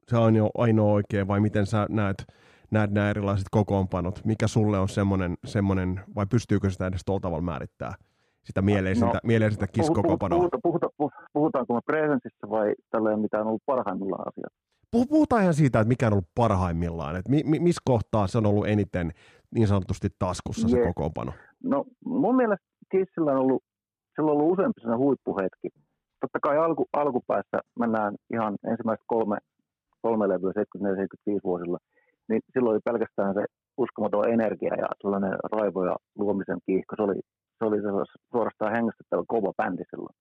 se 0.08 0.16
ainoa, 0.16 0.50
ainoa 0.58 0.92
oikea 0.92 1.28
vai 1.28 1.40
miten 1.40 1.66
sä 1.66 1.86
näet, 1.90 2.24
näet 2.70 2.90
nämä 2.90 3.10
erilaiset 3.10 3.46
kokoonpanot? 3.50 4.24
Mikä 4.24 4.46
sulle 4.46 4.78
on 4.78 4.88
semmoinen, 4.88 5.34
semmoinen 5.44 6.00
vai 6.14 6.26
pystyykö 6.26 6.70
sitä 6.70 6.86
edes 6.86 7.04
tuolla 7.04 7.20
tavalla 7.20 7.42
määrittää? 7.42 7.94
Sitä 8.44 8.62
mieleisintä, 8.62 9.14
no, 9.14 9.20
mieleisintä 9.24 9.66
kiskokoopanoa. 9.66 10.38
Puhuta, 10.38 10.59
puhuta, 10.62 10.88
puhuta, 10.96 11.16
puhutaanko 11.33 11.74
me 11.74 11.81
presensissä 11.87 12.50
vai 12.50 12.74
tälleen 12.90 13.20
mitä 13.20 13.40
on 13.40 13.46
ollut 13.46 13.62
parhaimmillaan 13.66 14.28
asiat? 14.28 14.52
Puhutaan 14.90 15.42
ihan 15.42 15.55
siitä, 15.55 15.81
että 15.81 15.88
mikä 15.88 16.07
on 16.07 16.12
ollut 16.12 16.28
parhaimmillaan. 16.35 17.16
Että 17.16 17.31
mi, 17.31 17.42
mi, 17.44 17.59
missä 17.59 17.83
kohtaa 17.85 18.26
se 18.26 18.38
on 18.38 18.46
ollut 18.46 18.66
eniten 18.66 19.12
niin 19.55 19.66
sanotusti 19.68 20.09
taskussa 20.18 20.68
se 20.68 20.83
kokoonpano? 20.83 21.33
No 21.64 21.85
mun 22.05 22.37
mielestä 22.37 22.66
Kissillä 22.90 23.33
on 23.33 23.38
ollut, 23.38 23.62
sillä 24.16 24.31
on 24.31 24.37
ollut 24.37 24.52
useampi 24.52 24.81
huippuhetki. 24.96 25.68
Totta 26.20 26.38
kai 26.42 26.59
alku, 26.59 26.87
alkupäässä 26.92 27.59
mennään 27.78 28.14
ihan 28.35 28.57
ensimmäiset 28.70 29.05
kolme, 29.07 29.38
kolme 30.02 30.28
levyä 30.28 30.52
74-75 30.52 31.40
vuosilla, 31.44 31.78
niin 32.28 32.40
silloin 32.52 32.74
oli 32.74 32.81
pelkästään 32.85 33.35
se 33.35 33.44
uskomaton 33.76 34.28
energia 34.28 34.74
ja 34.74 34.87
sellainen 35.02 35.35
raivo 35.52 35.85
ja 35.85 35.96
luomisen 36.18 36.59
kiihko. 36.66 36.96
Se 36.96 37.02
oli, 37.02 37.20
se 37.62 37.66
oli 37.66 38.05
suorastaan 38.33 38.72
hengästyttävä 38.72 39.22
kova 39.29 39.53
bändi 39.57 39.85
silloin 39.90 40.14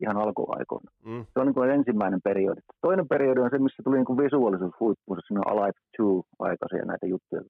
ihan 0.00 0.16
alkuaikoina. 0.16 0.90
Mm. 1.04 1.24
Se 1.32 1.40
on 1.40 1.46
niin 1.46 1.54
kuin 1.54 1.70
ensimmäinen 1.70 2.20
periodi. 2.24 2.60
Toinen 2.80 3.08
periodi 3.08 3.40
on 3.40 3.50
se, 3.50 3.58
missä 3.58 3.82
tuli 3.82 3.96
niin 3.96 4.10
kuin 4.10 4.18
visuaalisuus 4.18 4.74
huippuun, 4.80 5.18
siinä 5.26 5.40
Alive 5.46 5.78
2-aikaisia 6.02 6.84
näitä 6.84 7.06
juttuja. 7.06 7.42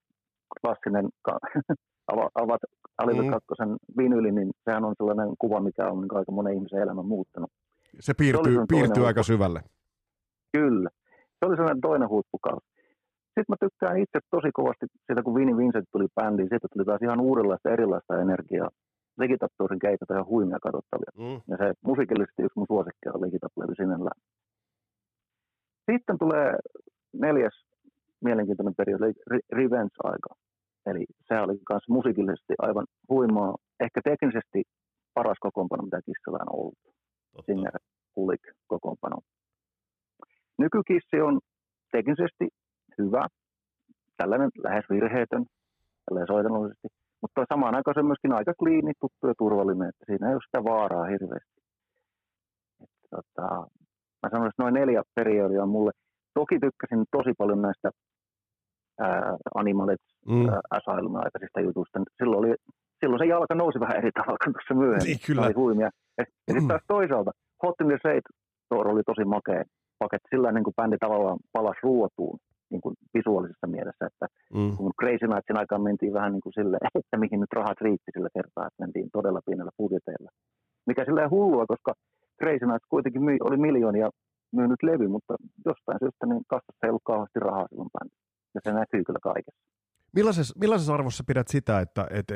Klassinen 0.60 1.08
avat 2.42 2.62
Alive 2.98 3.22
mm. 3.22 3.30
2 3.30 3.46
vinyli, 3.98 4.32
niin 4.32 4.50
sehän 4.64 4.84
on 4.84 4.94
sellainen 4.98 5.28
kuva, 5.38 5.60
mikä 5.60 5.88
on 5.88 6.00
niin 6.00 6.16
aika 6.16 6.32
monen 6.32 6.54
ihmisen 6.54 6.82
elämä 6.82 7.02
muuttanut. 7.02 7.50
Se 8.00 8.14
piirtyy, 8.14 8.54
se 8.54 8.66
piirtyy 8.68 9.06
aika 9.06 9.22
syvälle. 9.22 9.60
Kyllä. 10.52 10.90
Se 11.38 11.46
oli 11.46 11.56
sellainen 11.56 11.80
toinen 11.80 12.08
huippukausi. 12.08 12.66
Sitten 13.34 13.44
mä 13.48 13.56
tykkään 13.60 13.98
itse 13.98 14.18
tosi 14.30 14.50
kovasti 14.52 14.86
siitä, 15.06 15.22
kun 15.22 15.34
Vini 15.34 15.56
Vincent 15.56 15.88
tuli 15.92 16.06
bändiin, 16.14 16.48
siitä 16.48 16.68
tuli 16.72 16.84
taas 16.84 17.02
ihan 17.02 17.20
uudenlaista 17.20 17.70
erilaista 17.70 18.20
energiaa. 18.20 18.68
Legitaptorin 19.18 19.78
keikat 19.78 20.10
ihan 20.10 20.26
huimia 20.26 20.58
katsottavia. 20.62 21.12
Mm. 21.18 21.40
Ja 21.50 21.56
se 21.56 21.72
musiikillisesti 21.84 22.42
yksi 22.42 22.58
mun 22.58 22.66
suosikki 22.66 23.08
on 23.08 23.20
Legitap-levy 23.20 23.74
sinällään. 23.74 24.20
Sitten 25.90 26.18
tulee 26.18 26.52
neljäs 27.12 27.64
mielenkiintoinen 28.24 28.74
periodi, 28.74 29.12
Revenge-aika. 29.52 30.30
Eli 30.86 31.04
se 31.28 31.40
oli 31.40 31.52
myös 31.52 31.82
musiikillisesti 31.88 32.54
aivan 32.58 32.86
huimaa, 33.08 33.54
ehkä 33.80 34.00
teknisesti 34.04 34.62
paras 35.14 35.38
kokoonpano, 35.40 35.82
mitä 35.82 36.00
Kissillä 36.06 36.38
on 36.40 36.58
ollut. 36.58 36.78
Totta. 36.82 37.52
Singer 37.52 37.78
Kulik 38.14 38.40
kokoonpano. 38.66 39.16
Nykykissi 40.58 41.20
on 41.20 41.40
teknisesti 41.92 42.48
hyvä, 42.98 43.26
tällainen 44.16 44.50
lähes 44.64 44.84
virheetön, 44.90 45.44
tällainen 46.04 46.26
soitannollisesti, 46.26 46.88
mutta 47.24 47.54
samaan 47.54 47.74
aikaan 47.74 47.94
se 47.94 48.00
on 48.00 48.10
myöskin 48.12 48.32
aika 48.32 48.52
kliini, 48.58 48.92
tuttu 49.00 49.26
ja 49.26 49.34
turvallinen, 49.38 49.88
että 49.88 50.04
siinä 50.06 50.28
ei 50.28 50.34
ole 50.34 50.46
sitä 50.46 50.64
vaaraa 50.64 51.04
hirveästi. 51.12 51.58
Että, 52.82 53.08
tota, 53.16 53.46
mä 54.22 54.26
sanoisin, 54.30 54.52
että 54.52 54.62
noin 54.62 54.74
neljä 54.74 55.02
periodia 55.14 55.62
on 55.62 55.74
mulle. 55.76 55.92
Toki 56.34 56.56
tykkäsin 56.64 57.04
tosi 57.16 57.32
paljon 57.38 57.62
näistä 57.62 57.88
ää, 59.00 59.36
Animalets 59.54 60.08
mm. 60.28 60.46
Asylum 60.76 61.14
aikaisista 61.14 61.60
jutuista. 61.60 61.98
Silloin, 62.18 62.38
oli, 62.38 62.54
silloin 63.00 63.20
se 63.22 63.26
jalka 63.26 63.54
nousi 63.54 63.80
vähän 63.80 63.96
eri 63.96 64.10
tavalla 64.12 64.42
kuin 64.44 64.54
tuossa 64.54 64.74
myöhemmin. 64.74 65.06
Niin, 65.06 65.26
kyllä. 65.26 65.42
Oli 65.42 65.60
huimia. 65.62 65.90
Ja, 66.18 66.24
ja 66.48 66.52
sitten 66.54 66.68
taas 66.68 66.84
toisaalta 66.86 67.30
Hot 67.62 67.80
in 67.80 67.88
the 67.88 67.98
Shade 68.02 68.28
oli 68.70 69.02
tosi 69.06 69.24
makea 69.24 69.62
paketti. 69.98 70.28
Sillä 70.30 70.52
niin 70.52 70.64
kuin 70.64 70.74
bändi 70.78 70.96
tavallaan 71.00 71.38
palasi 71.52 71.80
ruotuun 71.82 72.38
niin 72.70 72.80
kuin 72.80 72.94
visuaalisessa 73.14 73.66
mielessä, 73.66 74.06
että 74.10 74.26
mm. 74.54 74.76
kun 74.76 74.92
Crazy 75.00 75.26
Nightsin 75.26 75.58
aikaan 75.58 75.82
mentiin 75.82 76.12
vähän 76.12 76.32
niin 76.32 76.44
kuin 76.44 76.52
sille, 76.58 76.76
että 76.98 77.16
mihin 77.16 77.40
nyt 77.40 77.52
rahat 77.52 77.80
riitti 77.80 78.10
sillä 78.14 78.28
kertaa, 78.38 78.66
että 78.66 78.82
mentiin 78.84 79.08
todella 79.12 79.40
pienellä 79.46 79.72
budjeteilla. 79.78 80.30
Mikä 80.86 81.04
sillä 81.04 81.28
hullua, 81.28 81.66
koska 81.66 81.92
Crazy 82.40 82.66
Nights 82.66 82.86
kuitenkin 82.88 83.24
myy, 83.24 83.36
oli 83.40 83.56
miljoonia 83.56 84.08
myynyt 84.52 84.82
levy, 84.82 85.08
mutta 85.08 85.34
jostain 85.66 85.98
syystä 86.02 86.26
niin 86.26 86.42
kassassa 86.52 86.82
ei 86.82 86.90
ollut 86.90 87.10
kauheasti 87.12 87.40
rahaa 87.40 87.66
silloin 87.68 87.90
bändi. 87.94 88.14
Ja 88.54 88.60
se 88.64 88.72
näkyy 88.72 89.04
kyllä 89.04 89.18
kaikessa. 89.22 89.62
Millaisessa, 90.16 90.54
millaisessa 90.60 90.94
arvossa 90.94 91.24
pidät 91.26 91.48
sitä, 91.48 91.80
että, 91.80 92.06
että, 92.10 92.34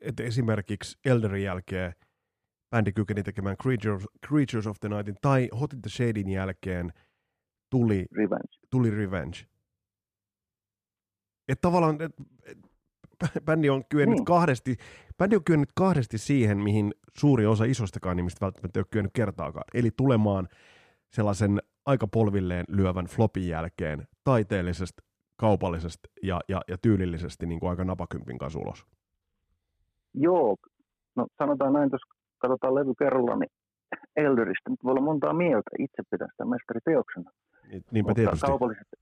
että 0.00 0.22
esimerkiksi 0.22 0.98
Elderin 1.04 1.44
jälkeen 1.44 1.92
bändi 2.70 2.92
kykeni 2.92 3.22
tekemään 3.22 3.56
Creatures, 3.62 4.06
Creatures 4.28 4.66
of 4.66 4.76
the 4.80 4.88
Nightin 4.88 5.16
tai 5.22 5.48
Hot 5.60 5.72
in 5.72 5.82
the 5.82 5.90
Shadein 5.90 6.28
jälkeen 6.28 6.92
tuli 7.70 8.06
Revenge? 8.16 8.58
Tuli 8.70 8.90
Revenge. 8.90 9.38
Että 11.48 11.62
tavallaan 11.62 12.02
et, 12.02 12.12
et, 12.46 12.58
bändi 13.44 13.70
on 13.70 13.84
kyennyt 13.88 14.16
niin. 14.16 14.24
kahdesti, 14.24 14.76
bändi 15.18 15.36
on 15.36 15.44
kyennyt 15.44 15.70
kahdesti 15.74 16.18
siihen, 16.18 16.58
mihin 16.58 16.94
suuri 17.18 17.46
osa 17.46 17.64
isostakaan 17.64 18.16
nimistä 18.16 18.44
välttämättä 18.44 18.78
ei 18.78 18.80
ole 18.80 18.86
kyennyt 18.90 19.12
kertaakaan. 19.12 19.64
Eli 19.74 19.90
tulemaan 19.96 20.48
sellaisen 21.12 21.62
aika 21.86 22.06
polvilleen 22.06 22.64
lyövän 22.68 23.06
flopin 23.06 23.48
jälkeen 23.48 24.08
taiteellisesti, 24.24 25.02
kaupallisesti 25.36 26.08
ja, 26.22 26.40
ja, 26.48 26.60
ja 26.68 26.78
tyylillisesti 26.78 27.46
niin 27.46 27.60
kuin 27.60 27.70
aika 27.70 27.84
napakympin 27.84 28.38
kanssa 28.38 28.58
ulos. 28.58 28.86
Joo, 30.14 30.56
no 31.16 31.26
sanotaan 31.38 31.72
näin, 31.72 31.88
jos 31.92 32.00
katsotaan 32.38 32.74
levy 32.74 32.94
kerralla, 32.98 33.36
niin 33.36 33.50
Elderistä 34.16 34.70
nyt 34.70 34.84
voi 34.84 34.90
olla 34.90 35.00
montaa 35.00 35.32
mieltä. 35.32 35.70
Itse 35.78 36.02
pitää 36.10 36.28
sitä 36.30 36.44
mestariteoksena. 36.44 37.30
Niin, 37.70 37.82
niinpä 37.90 38.10
Mutta 38.10 38.20
tietysti. 38.20 38.46
Kaupallisesti, 38.46 38.96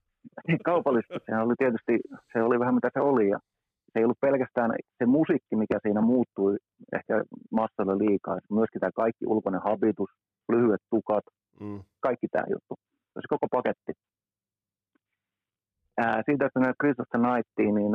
niin 0.47 0.59
kaupallisesti 0.71 1.19
se 1.25 1.35
oli 1.37 1.55
tietysti, 1.57 1.93
se 2.33 2.43
oli 2.43 2.59
vähän 2.59 2.75
mitä 2.75 2.89
se 2.93 2.99
oli 2.99 3.29
ja 3.29 3.39
se 3.93 3.99
ei 3.99 4.03
ollut 4.03 4.19
pelkästään 4.21 4.71
se 4.97 5.05
musiikki, 5.05 5.55
mikä 5.55 5.79
siinä 5.81 6.01
muuttui 6.01 6.57
ehkä 6.97 7.23
massalle 7.51 7.97
liikaa, 7.97 8.37
myöskin 8.51 8.79
tämä 8.79 8.91
kaikki 8.95 9.25
ulkoinen 9.27 9.61
habitus, 9.61 10.09
lyhyet 10.51 10.81
tukat, 10.89 11.25
mm. 11.59 11.79
kaikki 11.99 12.27
tämä 12.31 12.43
juttu. 12.53 12.75
Se 13.13 13.27
koko 13.29 13.47
paketti. 13.51 13.91
Ää, 15.97 16.21
siitä, 16.25 16.45
että 16.45 16.59
näitä 16.59 16.81
Christopher 16.81 17.21
Nightiin, 17.21 17.75
niin 17.75 17.93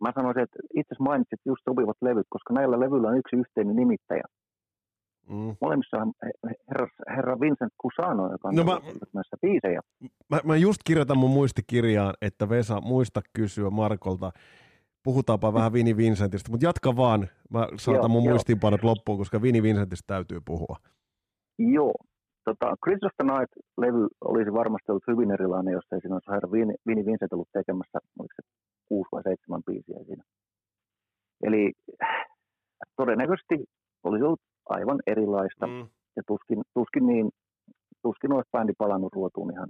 mä 0.00 0.10
sanoisin, 0.14 0.42
että 0.42 0.58
itse 0.74 0.92
asiassa 0.94 1.08
mainitsit 1.10 1.40
just 1.44 1.62
sopivat 1.68 1.96
levyt, 2.00 2.26
koska 2.30 2.54
näillä 2.54 2.80
levyillä 2.80 3.08
on 3.08 3.18
yksi 3.18 3.36
yhteinen 3.36 3.76
nimittäjä. 3.76 4.24
Mm. 5.30 5.56
Molemmissa 5.60 5.96
on 5.96 6.12
herra, 6.68 6.86
herra 7.16 7.40
Vincent 7.40 7.72
Cusano, 7.82 8.32
joka 8.32 8.48
on 8.48 8.54
no 8.54 8.64
mä, 8.64 8.80
näissä 9.14 9.36
biisejä. 9.42 9.80
Mä, 10.30 10.40
mä 10.44 10.56
just 10.56 10.80
kirjoitan 10.86 11.18
mun 11.18 11.30
muistikirjaan, 11.30 12.14
että 12.22 12.48
Vesa, 12.48 12.80
muista 12.80 13.20
kysyä 13.32 13.70
Markolta, 13.70 14.30
puhutaanpa 15.04 15.54
vähän 15.54 15.72
Vini 15.72 15.96
Vincentistä, 15.96 16.50
mutta 16.50 16.66
jatka 16.66 16.96
vaan, 16.96 17.28
mä 17.50 17.68
saatan 17.76 18.00
joo, 18.00 18.08
mun 18.08 18.24
joo. 18.24 18.32
muistiinpanot 18.32 18.82
loppuun, 18.82 19.18
koska 19.18 19.42
Vini 19.42 19.62
Vincentistä 19.62 20.14
täytyy 20.14 20.40
puhua. 20.44 20.76
Joo, 21.58 21.94
tota, 22.44 22.76
Chris 22.84 23.04
of 23.04 23.12
the 23.16 23.24
Night-levy 23.32 24.08
olisi 24.24 24.52
varmasti 24.52 24.92
ollut 24.92 25.10
hyvin 25.10 25.30
erilainen, 25.30 25.72
jos 25.72 25.84
ei 25.92 26.00
siinä 26.00 26.14
olisi 26.14 26.30
herra 26.30 26.52
Vini, 26.52 26.74
Vini 26.86 27.06
Vincent 27.06 27.32
ollut 27.32 27.48
tekemässä, 27.52 27.98
oliko 28.18 28.34
se 28.36 28.42
kuusi 28.88 29.08
vai 29.12 29.22
seitsemän 29.22 29.62
biisiä 29.66 30.04
siinä. 30.06 30.24
Eli 31.42 31.72
todennäköisesti 32.96 33.64
olisi 34.04 34.24
ollut 34.24 34.40
aivan 34.70 35.00
erilaista. 35.06 35.66
Mm. 35.66 35.88
Ja 36.16 36.22
tuskin, 36.26 36.62
tuskin, 36.74 37.06
niin, 37.06 37.30
tuskin 38.02 38.32
olisi 38.32 38.50
bändi 38.52 38.72
palannut 38.78 39.12
ruotuun 39.12 39.52
ihan. 39.52 39.68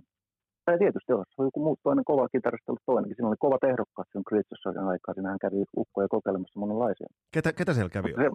Tai 0.65 0.79
tietysti 0.79 1.13
jos 1.13 1.39
on 1.39 1.47
joku 1.47 1.61
muu 1.65 1.77
toinen 1.83 2.05
kova 2.05 2.29
kitarista 2.29 2.73
ollut 2.73 2.83
toinenkin. 2.87 3.17
Siinä 3.17 3.29
oli 3.29 3.37
kova 3.47 3.59
ehdokkaat 3.71 4.09
sen 4.13 4.25
Creaturesin 4.29 4.89
aikaa. 4.93 5.15
Siinähän 5.15 5.39
kävi 5.39 5.65
ukkoja 5.77 6.09
kokeilemassa 6.09 6.61
monenlaisia. 6.61 7.07
Ketä, 7.35 7.53
ketä 7.53 7.75
siellä 7.75 7.91
kävi? 7.97 8.09
Se, 8.09 8.31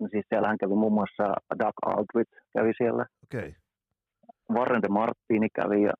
no 0.00 0.08
siis 0.10 0.26
siellähän 0.28 0.58
kävi 0.58 0.74
muun 0.74 0.92
muassa 0.92 1.24
Doug 1.58 1.76
Aldrich 1.86 2.32
kävi 2.56 2.72
siellä. 2.78 3.06
Okay. 3.24 3.52
Warren 4.54 4.82
de 4.82 4.88
Martini 4.88 5.48
kävi 5.54 5.82
ja 5.82 5.92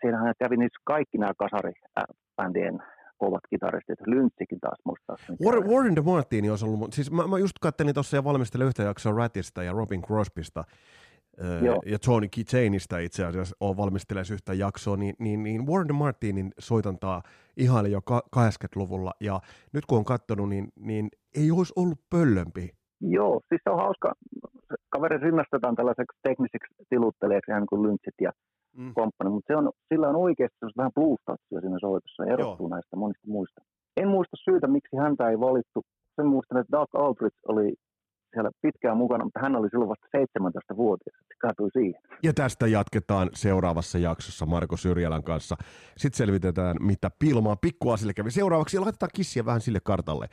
siinähän 0.00 0.34
kävi 0.38 0.56
niissä 0.56 0.80
kaikki 0.84 1.18
nämä 1.18 1.32
kasaribändien 1.42 2.82
kovat 3.18 3.42
kitaristit. 3.50 3.98
Lyntsikin 4.06 4.60
taas 4.60 4.78
muistaakseni. 4.84 5.38
Warren, 5.44 5.68
Warren 5.70 5.96
de 5.96 6.00
Martini 6.00 6.50
olisi 6.50 6.64
ollut, 6.64 6.92
siis 6.92 7.10
mä, 7.10 7.26
mä 7.26 7.38
just 7.38 7.58
kattelin 7.60 7.94
tuossa 7.94 8.16
ja 8.16 8.24
valmistelin 8.24 8.66
yhtä 8.66 8.82
jaksoa 8.82 9.12
Ratista 9.12 9.62
ja 9.62 9.72
Robin 9.72 10.02
Crosbysta, 10.02 10.64
Joo. 11.62 11.82
ja 11.86 11.98
Tony 11.98 12.26
Chainista 12.28 12.98
itse 12.98 13.24
asiassa 13.24 13.56
on 13.60 13.76
valmistelee 13.76 14.22
yhtä 14.32 14.54
jaksoa, 14.54 14.96
niin, 14.96 15.14
niin, 15.18 15.42
niin 15.42 15.66
Warren 15.66 15.94
Martinin 15.94 16.52
soitantaa 16.58 17.22
ihaili 17.56 17.92
jo 17.92 18.00
80-luvulla, 18.36 19.12
ja 19.20 19.40
nyt 19.72 19.86
kun 19.86 19.98
on 19.98 20.04
katsonut, 20.04 20.48
niin, 20.48 20.68
niin 20.76 21.08
ei 21.36 21.50
olisi 21.50 21.72
ollut 21.76 21.98
pöllömpi. 22.10 22.70
Joo, 23.00 23.40
siis 23.48 23.60
se 23.64 23.70
on 23.70 23.78
hauska. 23.78 24.12
Kaveri 24.88 25.18
rinnastetaan 25.18 25.76
tällaiseksi 25.76 26.18
tekniseksi 26.22 26.74
tiluttelijaksi, 26.88 27.50
ihan 27.50 27.62
niin 27.62 27.68
kuin 27.68 27.82
Lyntsit 27.82 28.14
ja 28.20 28.32
mm. 28.76 28.92
komppani, 28.94 29.30
mutta 29.30 29.52
se 29.52 29.56
on, 29.56 29.70
sillä 29.88 30.08
on 30.08 30.16
oikeasti 30.16 30.56
vähän 30.76 30.92
blues 30.94 31.20
siinä 31.60 31.78
soitossa 31.80 32.24
ja 32.24 32.32
erottuu 32.32 32.66
Joo. 32.66 32.74
näistä 32.74 32.96
monista 32.96 33.26
muista. 33.26 33.60
En 33.96 34.08
muista 34.08 34.36
syytä, 34.44 34.66
miksi 34.66 34.96
häntä 34.96 35.28
ei 35.30 35.40
valittu. 35.40 35.82
Sen 36.16 36.26
muistan, 36.26 36.58
että 36.58 36.76
Doug 36.76 36.90
Aldrich 36.94 37.36
oli 37.48 37.74
siellä 38.32 38.50
pitkään 38.62 38.96
mukana, 38.96 39.24
mutta 39.24 39.40
hän 39.40 39.56
oli 39.56 39.70
silloin 39.70 39.88
vasta 39.88 40.06
17-vuotias, 40.18 41.16
se 41.28 41.34
kaatui 41.38 41.70
siihen. 41.72 42.02
Ja 42.22 42.32
tästä 42.32 42.66
jatketaan 42.66 43.30
seuraavassa 43.34 43.98
jaksossa 43.98 44.46
Marko 44.46 44.76
Syrjälän 44.76 45.22
kanssa. 45.22 45.56
Sitten 45.96 46.16
selvitetään, 46.16 46.76
mitä 46.80 47.10
Pilmaa 47.18 47.56
pikkuasille 47.56 48.14
kävi. 48.14 48.30
Seuraavaksi 48.30 48.78
laitetaan 48.78 49.10
kissiä 49.14 49.44
vähän 49.44 49.60
sille 49.60 49.80
kartalle 49.84 50.28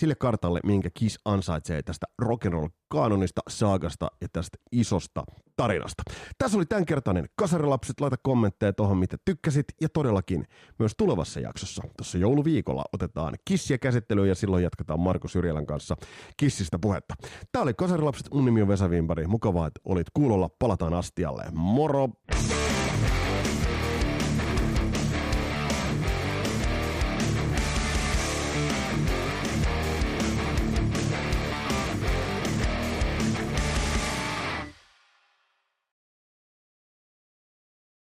sille 0.00 0.14
kartalle, 0.14 0.60
minkä 0.64 0.90
Kiss 0.94 1.18
ansaitsee 1.24 1.82
tästä 1.82 2.06
rock'n'roll-kaanonista, 2.22 3.40
saagasta 3.48 4.10
ja 4.20 4.28
tästä 4.32 4.58
isosta 4.72 5.24
tarinasta. 5.56 6.02
Tässä 6.38 6.58
oli 6.58 6.66
tämänkertainen 6.66 7.28
Kasarilapset. 7.36 8.00
Laita 8.00 8.16
kommentteja 8.22 8.72
tuohon, 8.72 8.98
mitä 8.98 9.16
tykkäsit. 9.24 9.64
Ja 9.80 9.88
todellakin 9.88 10.46
myös 10.78 10.92
tulevassa 10.96 11.40
jaksossa, 11.40 11.82
tuossa 11.96 12.18
jouluviikolla, 12.18 12.84
otetaan 12.92 13.34
Kissiä 13.44 13.78
käsittelyyn 13.78 14.28
ja 14.28 14.34
silloin 14.34 14.62
jatketaan 14.62 15.00
Marko 15.00 15.28
Syrjälän 15.28 15.66
kanssa 15.66 15.96
Kissistä 16.36 16.78
puhetta. 16.78 17.14
Tämä 17.52 17.62
oli 17.62 17.74
Kasarilapset. 17.74 18.34
Mun 18.34 18.44
nimi 18.44 18.62
on 18.62 18.68
Vesa 18.68 18.90
Vimpari. 18.90 19.26
Mukavaa, 19.26 19.66
että 19.66 19.80
olit 19.84 20.06
kuulolla. 20.14 20.48
Palataan 20.58 20.94
astialle. 20.94 21.44
Moro! 21.52 22.08